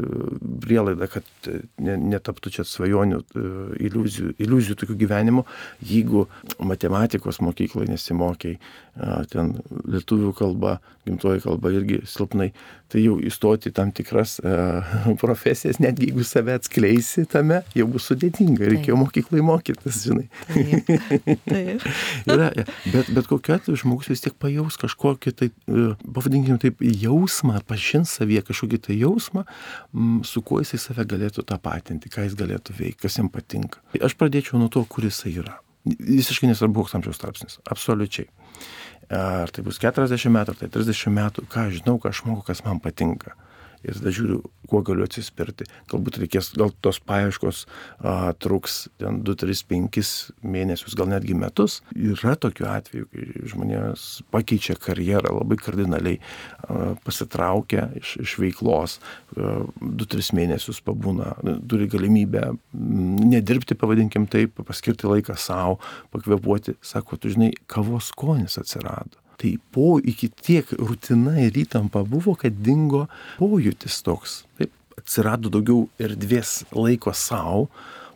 prielaidą, 0.65 1.09
kad 1.13 1.49
e, 1.51 1.61
ne, 1.85 1.97
netaptų 2.15 2.53
čia 2.57 2.65
svajonių 2.69 3.21
e, 3.21 3.45
iliuzijų, 3.89 4.35
iliuzijų 4.45 4.79
tokių 4.81 4.97
gyvenimo, 5.05 5.45
jeigu 5.85 6.27
matematikos 6.59 7.41
mokykloje 7.45 7.93
nesimokiai, 7.93 8.59
ten 9.33 9.57
lietuvių 9.91 10.31
kalba, 10.39 10.77
gimtoji 11.05 11.43
kalba 11.43 11.73
irgi 11.75 11.99
silpnai, 12.07 12.53
tai 12.95 13.03
jau 13.03 13.17
įstoti 13.27 13.73
tam 13.75 13.91
tikras 13.95 14.37
uh, 14.45 14.95
profesijas, 15.23 15.81
netgi 15.83 16.11
jeigu 16.11 16.23
save 16.27 16.55
atskleisi 16.55 17.25
tame, 17.31 17.63
jau 17.75 17.89
bus 17.91 18.07
sudėtinga, 18.11 18.69
reikėjo 18.71 18.99
mokyklai 19.01 19.43
mokytis, 19.45 19.99
žinai. 20.07 20.29
Taip. 20.53 20.93
Taip. 21.49 21.87
Yra, 22.31 22.53
bet, 22.93 23.11
bet 23.17 23.31
kokiu 23.31 23.57
atveju 23.57 23.81
žmogus 23.83 24.13
vis 24.13 24.23
tiek 24.23 24.37
pajaus 24.39 24.79
kažkokį 24.81 25.35
tai, 25.41 25.51
pavadinkime 26.05 26.61
taip, 26.63 26.85
jausmą, 26.85 27.59
pažins 27.67 28.15
savyje 28.21 28.45
kažkokį 28.53 28.83
tai 28.87 29.01
jausmą, 29.01 29.47
su 30.27 30.43
kuo 30.47 30.61
jisai 30.63 30.81
save 30.83 31.07
galėtų 31.11 31.45
tą 31.49 31.59
patinti, 31.63 32.13
ką 32.13 32.27
jis 32.29 32.39
galėtų 32.39 32.77
veikti, 32.79 33.03
kas 33.07 33.19
jam 33.21 33.31
patinka. 33.33 33.83
Aš 34.01 34.17
pradėčiau 34.21 34.61
nuo 34.61 34.71
to, 34.73 34.85
kur 34.89 35.07
jisai 35.07 35.35
yra. 35.43 35.61
Visiškai 35.85 36.49
nesvarbu, 36.49 36.85
koks 36.85 36.97
amžiaus 36.99 37.21
tarpsnis. 37.21 37.59
Absoliučiai 37.69 38.31
ar 39.13 39.51
tai 39.53 39.65
bus 39.65 39.79
40 39.83 40.33
metų, 40.33 40.55
ar 40.55 40.61
tai 40.63 40.69
30 40.73 41.13
metų, 41.13 41.45
ką 41.53 41.67
aš 41.69 41.81
žinau, 41.83 41.99
ką 42.01 42.09
aš 42.09 42.23
moku, 42.25 42.47
kas 42.47 42.65
man 42.65 42.81
patinka 42.81 43.35
ir 43.85 43.99
tada 43.99 44.13
žiūriu, 44.15 44.41
kuo 44.71 44.81
galiu 44.85 45.05
atsispirti. 45.07 45.67
Galbūt 45.91 46.19
reikės, 46.23 46.53
gal 46.59 46.73
tos 46.85 47.01
paieškos 47.05 47.65
a, 48.01 48.33
truks 48.41 48.85
ten 49.01 49.21
2, 49.27 49.37
3, 49.45 49.65
5 49.71 50.13
mėnesius, 50.55 50.97
gal 50.99 51.11
netgi 51.11 51.37
metus. 51.39 51.81
Yra 51.95 52.35
tokių 52.41 52.69
atvejų, 52.73 53.09
kai 53.13 53.27
žmonės 53.53 54.07
pakeičia 54.35 54.77
karjerą 54.81 55.35
labai 55.39 55.59
kardinaliai, 55.61 56.21
a, 56.21 56.95
pasitraukia 57.05 57.89
iš, 58.01 58.17
iš 58.25 58.37
veiklos, 58.43 58.99
2-3 59.35 60.33
mėnesius 60.39 60.81
pabūna, 60.85 61.35
turi 61.71 61.89
galimybę 61.91 62.53
nedirbti, 62.73 63.77
pavadinkim 63.79 64.29
taip, 64.31 64.63
paskirti 64.65 65.11
laiką 65.11 65.37
savo, 65.41 65.81
pakvepuoti. 66.15 66.79
Sako, 66.85 67.19
tu 67.21 67.33
žinai, 67.35 67.53
kavos 67.71 68.13
skonis 68.15 68.59
atsirado 68.61 69.24
Tai 69.41 69.51
po 69.75 69.97
iki 69.99 70.31
tiek 70.31 70.71
rutina 70.79 71.37
ir 71.43 71.57
įtampa 71.65 72.05
buvo, 72.07 72.37
kad 72.39 72.55
dingo 72.65 73.07
pojūtis 73.41 74.01
toks. 74.07 74.43
Taip, 74.61 74.73
atsirado 74.99 75.51
daugiau 75.53 75.89
erdvės 76.03 76.63
laiko 76.75 77.13
savo, 77.17 77.67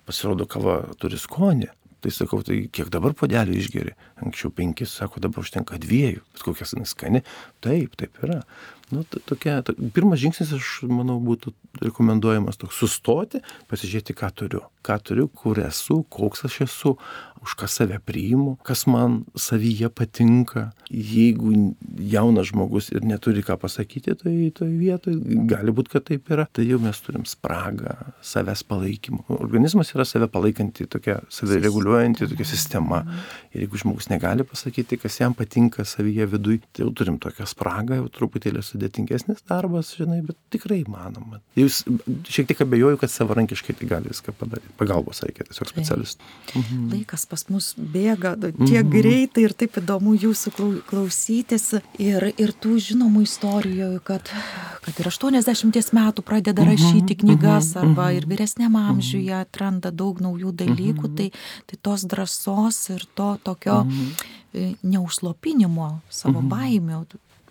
pasirodo, 0.09 0.46
kava 0.48 0.81
turi 1.00 1.18
skonį. 1.20 1.72
Tai 1.98 2.12
sakau, 2.14 2.44
tai 2.46 2.61
kiek 2.70 2.92
dabar 2.94 3.11
podelių 3.18 3.57
išgeri? 3.59 3.92
Anksčiau 4.22 4.52
penkis, 4.54 4.92
sako, 5.00 5.18
dabar 5.24 5.42
užtenka 5.42 5.81
dviejų. 5.83 6.22
Bet 6.31 6.44
kokias 6.46 6.76
skani. 6.87 7.24
Taip, 7.64 7.96
taip 7.98 8.20
yra. 8.22 8.44
Nu, 8.90 9.05
tokia, 9.05 9.59
to, 9.62 9.74
pirmas 9.94 10.20
žingsnis, 10.22 10.55
aš 10.57 10.68
manau, 10.88 11.18
būtų 11.20 11.53
rekomenduojamas 11.85 12.57
toks 12.61 12.79
sustoti, 12.81 13.42
pasižiūrėti, 13.68 14.16
ką 14.16 14.31
turiu. 14.33 14.62
Ką 14.87 14.96
turiu, 15.05 15.27
kur 15.29 15.61
esu, 15.61 16.01
koks 16.09 16.46
aš 16.48 16.62
esu, 16.64 16.94
už 17.42 17.55
ką 17.55 17.68
save 17.68 17.98
priimu, 18.03 18.57
kas 18.66 18.87
man 18.87 19.22
savyje 19.38 19.88
patinka. 19.88 20.70
Jeigu 20.88 21.74
jaunas 22.01 22.48
žmogus 22.51 22.90
ir 22.94 23.05
neturi 23.07 23.42
ką 23.44 23.59
pasakyti 23.61 24.14
toje 24.18 24.51
toj 24.57 24.72
vietoje, 24.81 25.18
gali 25.48 25.74
būti, 25.74 25.92
kad 25.92 26.07
taip 26.09 26.31
yra, 26.33 26.49
tai 26.53 26.66
jau 26.68 26.80
mes 26.82 26.99
turim 27.05 27.26
spragą 27.28 27.95
savęs 28.24 28.64
palaikymo. 28.68 29.24
Organizmas 29.39 29.93
yra 29.95 30.07
save 30.09 30.30
palaikanti 30.32 30.89
tokia, 30.91 31.20
save 31.32 31.61
reguliuojanti 31.62 32.30
tokia 32.32 32.49
sistema. 32.49 33.03
Ir 33.53 33.66
jeigu 33.66 33.82
žmogus 33.84 34.11
negali 34.12 34.47
pasakyti, 34.49 35.01
kas 35.01 35.20
jam 35.20 35.36
patinka 35.36 35.84
savyje 35.89 36.26
viduje, 36.32 36.62
tai 36.72 36.86
jau 36.86 36.93
turim 36.97 37.20
tokią 37.22 37.47
spragą, 37.49 38.01
jau 38.01 38.09
truputėlį 38.18 38.64
sudėtingesnis 38.79 39.43
darbas, 39.49 39.93
žinai, 39.99 40.20
bet 40.24 40.37
tikrai 40.53 40.83
įmanoma. 40.85 41.41
Jūs 41.59 41.83
šiek 42.29 42.49
tiek 42.51 42.62
abejoju, 42.62 42.99
kad 43.01 43.11
savarankiškai 43.11 43.74
tai 43.79 43.89
gali 43.91 44.12
viską 44.12 44.35
padaryti. 44.39 44.70
Pagalbos 44.79 45.22
reikia 45.26 45.47
tiesiog 45.49 45.70
specialistų. 45.72 46.22
Mhm. 46.55 46.85
Laikas 46.95 47.26
pas 47.29 47.45
mus 47.51 47.72
bėga 47.76 48.37
tiek 48.39 48.85
mhm. 48.85 48.91
greitai 48.93 49.47
ir 49.49 49.55
taip 49.59 49.79
įdomu 49.83 50.14
jūsų 50.18 50.55
klausytis. 50.89 51.68
Ir, 51.99 52.31
ir 52.39 52.55
tų 52.55 52.79
žinomų 52.83 53.24
istorijų, 53.26 53.91
kad, 54.07 54.31
kad 54.85 55.01
ir 55.03 55.11
80 55.11 55.93
metų 55.99 56.24
pradeda 56.26 56.64
mhm. 56.64 56.72
rašyti 56.72 57.18
knygas 57.24 57.74
mhm. 57.74 57.85
arba 57.85 58.11
ir 58.16 58.29
vyresniam 58.31 58.72
mhm. 58.76 58.95
amžiuje 58.95 59.35
atranda 59.41 59.93
daug 59.93 60.22
naujų 60.22 60.55
dalykų, 60.64 61.07
mhm. 61.11 61.16
tai, 61.18 61.31
tai 61.66 61.81
tos 61.83 62.07
drąsos 62.09 62.83
ir 62.95 63.07
to 63.18 63.35
tokio 63.45 63.83
mhm. 63.85 64.76
neužslopinimo 64.83 65.99
savo 66.09 66.43
mhm. 66.43 66.53
baimių 66.55 67.03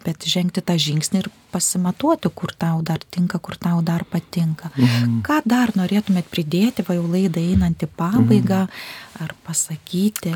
bet 0.08 0.24
žengti 0.30 0.64
tą 0.64 0.78
žingsnį 0.80 1.22
ir 1.22 1.30
pasimatuoti, 1.52 2.32
kur 2.32 2.54
tau 2.56 2.82
dar 2.86 3.04
tinka, 3.12 3.42
kur 3.44 3.60
tau 3.60 3.82
dar 3.86 4.06
patinka. 4.08 4.72
Mhm. 4.76 5.20
Ką 5.28 5.42
dar 5.46 5.76
norėtumėt 5.76 6.32
pridėti, 6.32 6.86
va 6.88 6.98
jau 6.98 7.06
laidą 7.06 7.44
einant 7.44 7.84
į 7.84 7.92
pabaigą, 8.00 8.66
mhm. 8.66 9.24
ar 9.26 9.36
pasakyti? 9.48 10.36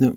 Nu, 0.00 0.14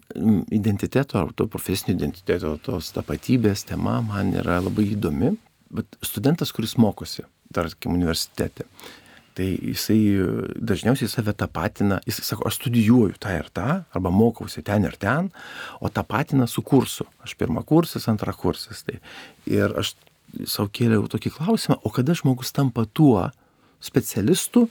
identiteto, 0.50 1.20
ar 1.20 1.34
to 1.38 1.46
profesinio 1.52 1.94
identiteto, 1.98 2.56
tos 2.64 2.90
tapatybės 2.96 3.68
tema 3.68 4.00
man 4.02 4.32
yra 4.40 4.62
labai 4.64 4.88
įdomi, 4.96 5.36
bet 5.78 6.00
studentas, 6.02 6.54
kuris 6.56 6.78
mokosi, 6.82 7.28
tarkim, 7.54 7.94
universitete, 8.00 8.66
tai 9.38 9.52
jisai 9.54 10.00
dažniausiai 10.58 11.12
save 11.12 11.34
tapatina, 11.38 12.00
jisai 12.10 12.26
sako, 12.26 12.48
aš 12.50 12.58
studijuoju 12.58 13.20
tą 13.22 13.36
ir 13.38 13.50
tą, 13.54 13.68
arba 13.94 14.12
mokausi 14.14 14.64
ten 14.66 14.88
ir 14.90 14.98
ten, 14.98 15.30
o 15.82 15.92
tapatina 15.94 16.48
su 16.50 16.64
kursu. 16.66 17.06
Aš 17.26 17.36
pirmą 17.38 17.62
kursas, 17.68 18.08
antrą 18.10 18.34
kursas. 18.34 18.82
Tai. 18.88 18.98
Ir 19.50 19.76
aš 19.78 19.94
savo 20.50 20.72
kėliau 20.74 21.06
tokį 21.12 21.36
klausimą, 21.38 21.78
o 21.86 21.94
kada 21.94 22.18
žmogus 22.18 22.52
tampa 22.56 22.88
tuo 22.90 23.30
specialistu, 23.84 24.66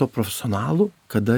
to 0.00 0.08
profesionalu, 0.10 0.88
kada, 1.12 1.36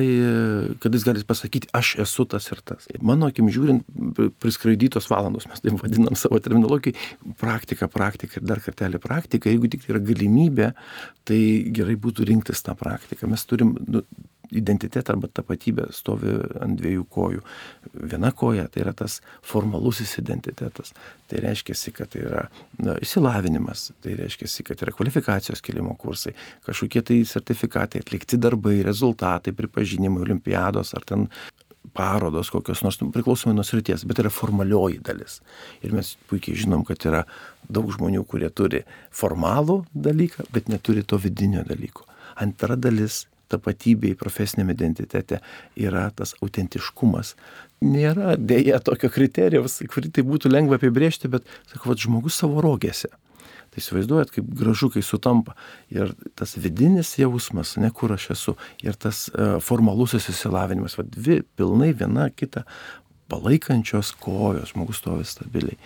kada 0.83 0.99
jis 0.99 1.07
gali 1.09 1.25
pasakyti, 1.27 1.71
aš 1.75 1.95
esu 2.05 2.27
tas 2.31 2.47
ir 2.55 2.61
tas. 2.65 2.87
Mano 3.03 3.29
akim 3.33 3.49
žiūrint, 3.53 3.87
priskraidytos 4.43 5.09
valandos, 5.11 5.49
mes 5.51 5.65
taip 5.65 5.81
vadinam 5.83 6.19
savo 6.19 6.39
terminologijai, 6.43 6.95
praktika, 7.41 7.91
praktika 7.93 8.39
ir 8.39 8.47
dar 8.47 8.63
kartelį 8.63 9.03
praktika, 9.03 9.51
jeigu 9.51 9.71
tik 9.73 9.89
yra 9.91 10.03
galimybė, 10.03 10.73
tai 11.29 11.41
gerai 11.75 11.99
būtų 12.07 12.29
rinktis 12.31 12.63
tą 12.67 12.77
praktiką. 12.79 13.31
Mes 13.33 13.47
turim 13.51 13.75
nu, 13.89 14.05
identitetą 14.53 15.15
arba 15.15 15.31
tapatybę 15.33 15.89
stovi 15.97 16.35
ant 16.63 16.79
dviejų 16.81 17.07
kojų. 17.13 17.43
Viena 18.13 18.33
koja 18.37 18.69
tai 18.73 18.85
yra 18.85 18.93
tas 18.97 19.21
formalusis 19.47 20.15
identitetas. 20.21 20.93
Tai 21.31 21.41
reiškia, 21.45 21.77
kad 21.97 22.13
tai 22.13 22.25
yra 22.27 22.45
na, 22.83 22.99
išsilavinimas, 23.03 23.91
tai 24.05 24.17
reiškia, 24.21 24.51
kad 24.69 24.85
yra 24.85 24.95
kvalifikacijos 24.97 25.65
kelimo 25.65 25.97
kursai, 26.01 26.35
kažkokie 26.67 27.03
tai 27.09 27.23
sertifikatai, 27.29 28.05
atlikti 28.05 28.41
darbai, 28.41 28.81
rezultatai, 28.87 29.55
pripažinimai, 29.57 30.23
olimpiados 30.27 30.95
ar 30.99 31.09
ten 31.09 31.29
parodos 31.93 32.51
kokios 32.51 32.83
nors, 32.83 32.99
nu, 33.01 33.11
priklausomai 33.13 33.57
nuo 33.57 33.65
srities, 33.67 34.07
bet 34.09 34.23
yra 34.23 34.31
formalioji 34.33 35.01
dalis. 35.05 35.41
Ir 35.85 35.93
mes 35.97 36.15
puikiai 36.31 36.57
žinom, 36.65 36.87
kad 36.89 37.05
yra 37.09 37.25
daug 37.73 37.91
žmonių, 37.93 38.25
kurie 38.29 38.49
turi 38.55 38.83
formalų 39.15 39.83
dalyką, 39.93 40.49
bet 40.55 40.71
neturi 40.73 41.05
to 41.05 41.19
vidinio 41.21 41.65
dalyko. 41.69 42.07
Antra 42.41 42.79
dalis 42.81 43.27
tapatybėj, 43.53 44.17
profesiniam 44.21 44.73
identitete 44.73 45.41
yra 45.79 46.09
tas 46.17 46.35
autentiškumas. 46.43 47.35
Nėra 47.83 48.37
dėja 48.39 48.81
tokio 48.85 49.11
kriterijaus, 49.13 49.81
kurį 49.91 50.13
tai 50.17 50.25
būtų 50.27 50.53
lengva 50.53 50.79
apibriežti, 50.79 51.31
bet, 51.33 51.47
sakau, 51.73 51.97
žmogus 51.99 52.39
savo 52.43 52.63
rogėse. 52.65 53.13
Tai 53.73 53.81
įsivaizduojat, 53.81 54.35
kaip 54.35 54.49
gražu, 54.53 54.91
kai 54.93 55.01
sutampa. 55.01 55.55
Ir 55.93 56.11
tas 56.37 56.53
vidinis 56.61 57.15
jausmas, 57.17 57.79
ne 57.81 57.89
kur 57.95 58.13
aš 58.13 58.29
esu, 58.35 58.57
ir 58.85 58.99
tas 59.01 59.25
uh, 59.33 59.57
formalusis 59.65 60.29
įsilavinimas, 60.29 60.99
va, 60.99 61.07
dvi 61.09 61.39
pilnai 61.57 61.95
viena 61.97 62.29
kita 62.29 62.67
palaikančios 63.33 64.13
kojos, 64.21 64.75
žmogus 64.75 65.01
stovi 65.01 65.25
stabiliai. 65.25 65.79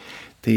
Tai 0.42 0.56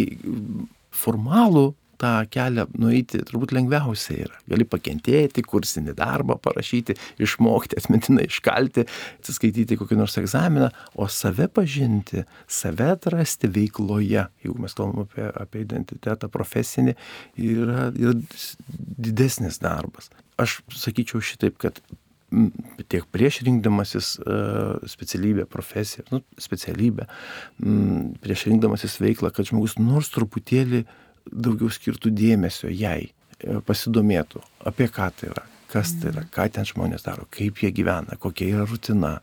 formalų 1.04 1.68
tą 2.00 2.14
kelią 2.32 2.66
nueiti 2.80 3.22
turbūt 3.28 3.54
lengviausia 3.56 4.16
yra. 4.26 4.40
Gali 4.50 4.66
pakentėti, 4.70 5.44
kursinį 5.46 5.96
darbą 5.98 6.40
parašyti, 6.42 6.96
išmokti, 7.22 7.80
atmintinai 7.80 8.28
iškalti, 8.30 8.86
atsiskaityti 9.20 9.78
kokį 9.80 10.00
nors 10.00 10.18
egzaminą, 10.22 10.72
o 10.96 11.10
save 11.12 11.50
pažinti, 11.54 12.26
save 12.48 12.92
atrasti 12.96 13.52
veikloje, 13.56 14.26
jeigu 14.44 14.58
mes 14.64 14.78
kalbame 14.78 15.08
apie, 15.08 15.30
apie 15.46 15.64
identitetą 15.66 16.32
profesinį, 16.34 16.96
yra, 17.50 17.90
yra 17.96 18.16
didesnis 19.10 19.62
darbas. 19.64 20.12
Aš 20.40 20.62
sakyčiau 20.72 21.24
šitaip, 21.24 21.60
kad 21.60 21.82
tiek 22.90 23.06
prieš 23.10 23.42
rinkdamasis 23.46 24.20
uh, 24.22 24.78
specialybę, 24.88 25.46
profesiją, 25.50 26.06
nu, 26.14 26.22
specialybę, 26.38 27.08
prieš 28.22 28.46
rinkdamasis 28.52 29.00
veiklą, 29.02 29.32
kad 29.34 29.50
žmogus 29.50 29.80
nors 29.82 30.12
truputėlį 30.14 30.84
daugiau 31.32 31.72
skirtų 31.74 32.12
dėmesio 32.16 32.72
jai, 32.72 33.12
e, 33.40 33.62
pasidomėtų, 33.66 34.42
apie 34.70 34.90
ką 34.92 35.10
tai 35.18 35.32
yra, 35.32 35.46
kas 35.70 35.94
tai 36.02 36.12
yra, 36.14 36.24
ką 36.34 36.48
ten 36.54 36.68
žmonės 36.68 37.06
daro, 37.06 37.28
kaip 37.34 37.62
jie 37.64 37.72
gyvena, 37.76 38.18
kokia 38.20 38.50
yra 38.56 38.66
rutina. 38.70 39.18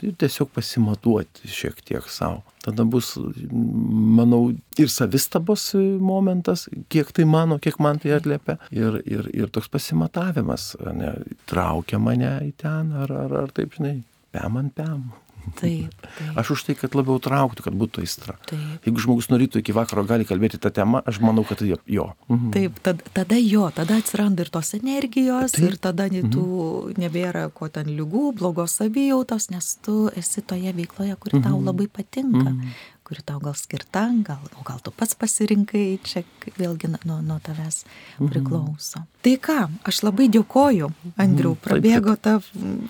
Tai 0.00 0.10
tiesiog 0.18 0.50
pasimatuoti 0.54 1.50
šiek 1.50 1.78
tiek 1.86 2.08
savo. 2.10 2.42
Tada 2.62 2.84
bus, 2.86 3.14
manau, 3.50 4.52
ir 4.78 4.90
savistabos 4.90 5.72
momentas, 6.02 6.68
kiek 6.92 7.10
tai 7.14 7.26
mano, 7.26 7.58
kiek 7.62 7.80
man 7.82 7.98
tai 8.02 8.14
atliepia. 8.18 8.58
Ir, 8.74 9.00
ir, 9.06 9.30
ir 9.34 9.50
toks 9.54 9.70
pasimatavimas, 9.72 10.72
ne, 10.94 11.16
traukia 11.50 11.98
mane 12.02 12.36
į 12.46 12.52
ten, 12.62 12.94
ar, 13.02 13.14
ar, 13.24 13.36
ar 13.44 13.54
taip, 13.54 13.74
žinai, 13.78 14.00
pem 14.34 14.62
ant 14.62 14.74
pem. 14.78 15.10
Taip, 15.58 15.92
taip. 16.02 16.36
Aš 16.38 16.54
už 16.56 16.64
tai, 16.68 16.76
kad 16.78 16.94
labiau 16.96 17.18
trauktų, 17.22 17.66
kad 17.66 17.76
būtų 17.78 18.04
aistra. 18.04 18.36
Taip. 18.48 18.86
Jeigu 18.86 19.02
žmogus 19.02 19.28
norėtų 19.32 19.62
iki 19.62 19.74
vakaro 19.76 20.04
gali 20.08 20.26
kalbėti 20.28 20.60
tą 20.62 20.72
temą, 20.74 21.02
aš 21.08 21.20
manau, 21.24 21.44
kad 21.48 21.62
tai 21.62 21.72
jo. 21.72 22.06
Mhm. 22.28 22.52
Taip, 22.54 22.78
tad, 22.84 23.02
tada 23.16 23.38
jo, 23.40 23.66
tada 23.74 23.98
atsiranda 24.02 24.46
ir 24.46 24.52
tos 24.54 24.72
energijos, 24.78 25.56
taip. 25.56 25.68
ir 25.68 25.78
tada 25.82 26.08
mhm. 26.10 26.32
tų 26.32 26.96
nebėra 27.02 27.48
ko 27.54 27.68
ten 27.72 27.90
lygų, 27.92 28.32
blogos 28.38 28.78
savijautos, 28.80 29.50
nes 29.52 29.74
tu 29.84 30.06
esi 30.16 30.44
toje 30.46 30.72
veikloje, 30.76 31.18
kuri 31.18 31.38
mhm. 31.40 31.46
tau 31.48 31.62
labai 31.62 31.90
patinka. 31.90 32.48
Mhm 32.48 32.91
kuri 33.06 33.22
tau 33.26 33.40
gal 33.42 33.54
skirta, 33.58 34.04
gal, 34.24 34.40
o 34.58 34.64
gal 34.66 34.78
tu 34.84 34.92
pats 34.94 35.16
pasirinkai, 35.18 35.98
čia 36.06 36.22
vėlgi 36.58 36.90
nuo, 36.92 37.18
nuo 37.24 37.38
tavęs 37.42 37.82
mhm. 37.84 38.30
priklauso. 38.30 39.02
Mhm. 39.02 39.08
Tai 39.22 39.34
ką, 39.46 39.58
aš 39.88 40.00
labai 40.06 40.28
dėkoju, 40.32 40.88
Andriu, 41.20 41.52
mhm. 41.52 41.60
prabėgo 41.64 42.16
ta, 42.16 42.38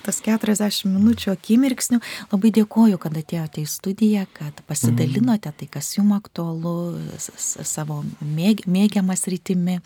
tas 0.05 0.23
40 0.25 0.89
minučių 0.93 1.33
akimirksnių, 1.35 2.01
labai 2.33 2.53
dėkoju, 2.61 3.01
kad 3.03 3.19
atėjote 3.19 3.65
į 3.65 3.69
studiją, 3.69 4.27
kad 4.37 4.65
pasidalinote 4.69 5.51
mhm. 5.51 5.59
tai, 5.61 5.71
kas 5.79 5.93
jums 5.99 6.17
aktualu, 6.21 6.77
savo 7.19 8.03
mėg, 8.21 8.67
mėgiamas 8.71 9.29
rytimi. 9.33 9.81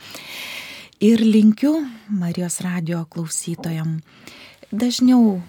Ir 1.05 1.21
linkiu 1.21 1.75
Marijos 2.09 2.63
radio 2.65 3.03
klausytojam 3.13 3.99
dažniau 4.73 5.43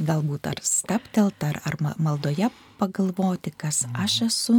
galbūt 0.00 0.48
ar 0.50 0.62
staptelt, 0.64 1.42
ar, 1.44 1.60
ar 1.68 1.76
maldoje 2.02 2.48
pagalvoti, 2.78 3.52
kas 3.56 3.84
aš 3.94 4.20
esu 4.28 4.58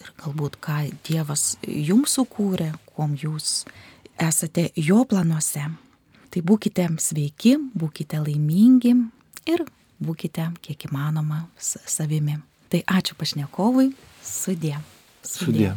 ir 0.00 0.12
galbūt 0.20 0.58
ką 0.62 0.78
Dievas 1.06 1.56
jums 1.66 2.16
sukūrė, 2.18 2.72
kuom 2.92 3.16
jūs 3.20 3.64
esate 4.20 4.70
jo 4.76 5.04
planuose. 5.08 5.64
Tai 6.30 6.42
būkite 6.44 6.88
sveiki, 7.00 7.56
būkite 7.78 8.20
laimingi 8.20 8.92
ir 9.48 9.64
būkite 10.02 10.50
kiek 10.64 10.88
įmanoma 10.90 11.46
savimi. 11.56 12.38
Tai 12.68 12.82
ačiū 12.98 13.16
pašnekovui, 13.16 13.92
sudė. 14.26 14.76
Sudė. 15.22 15.46
sudė. 15.46 15.70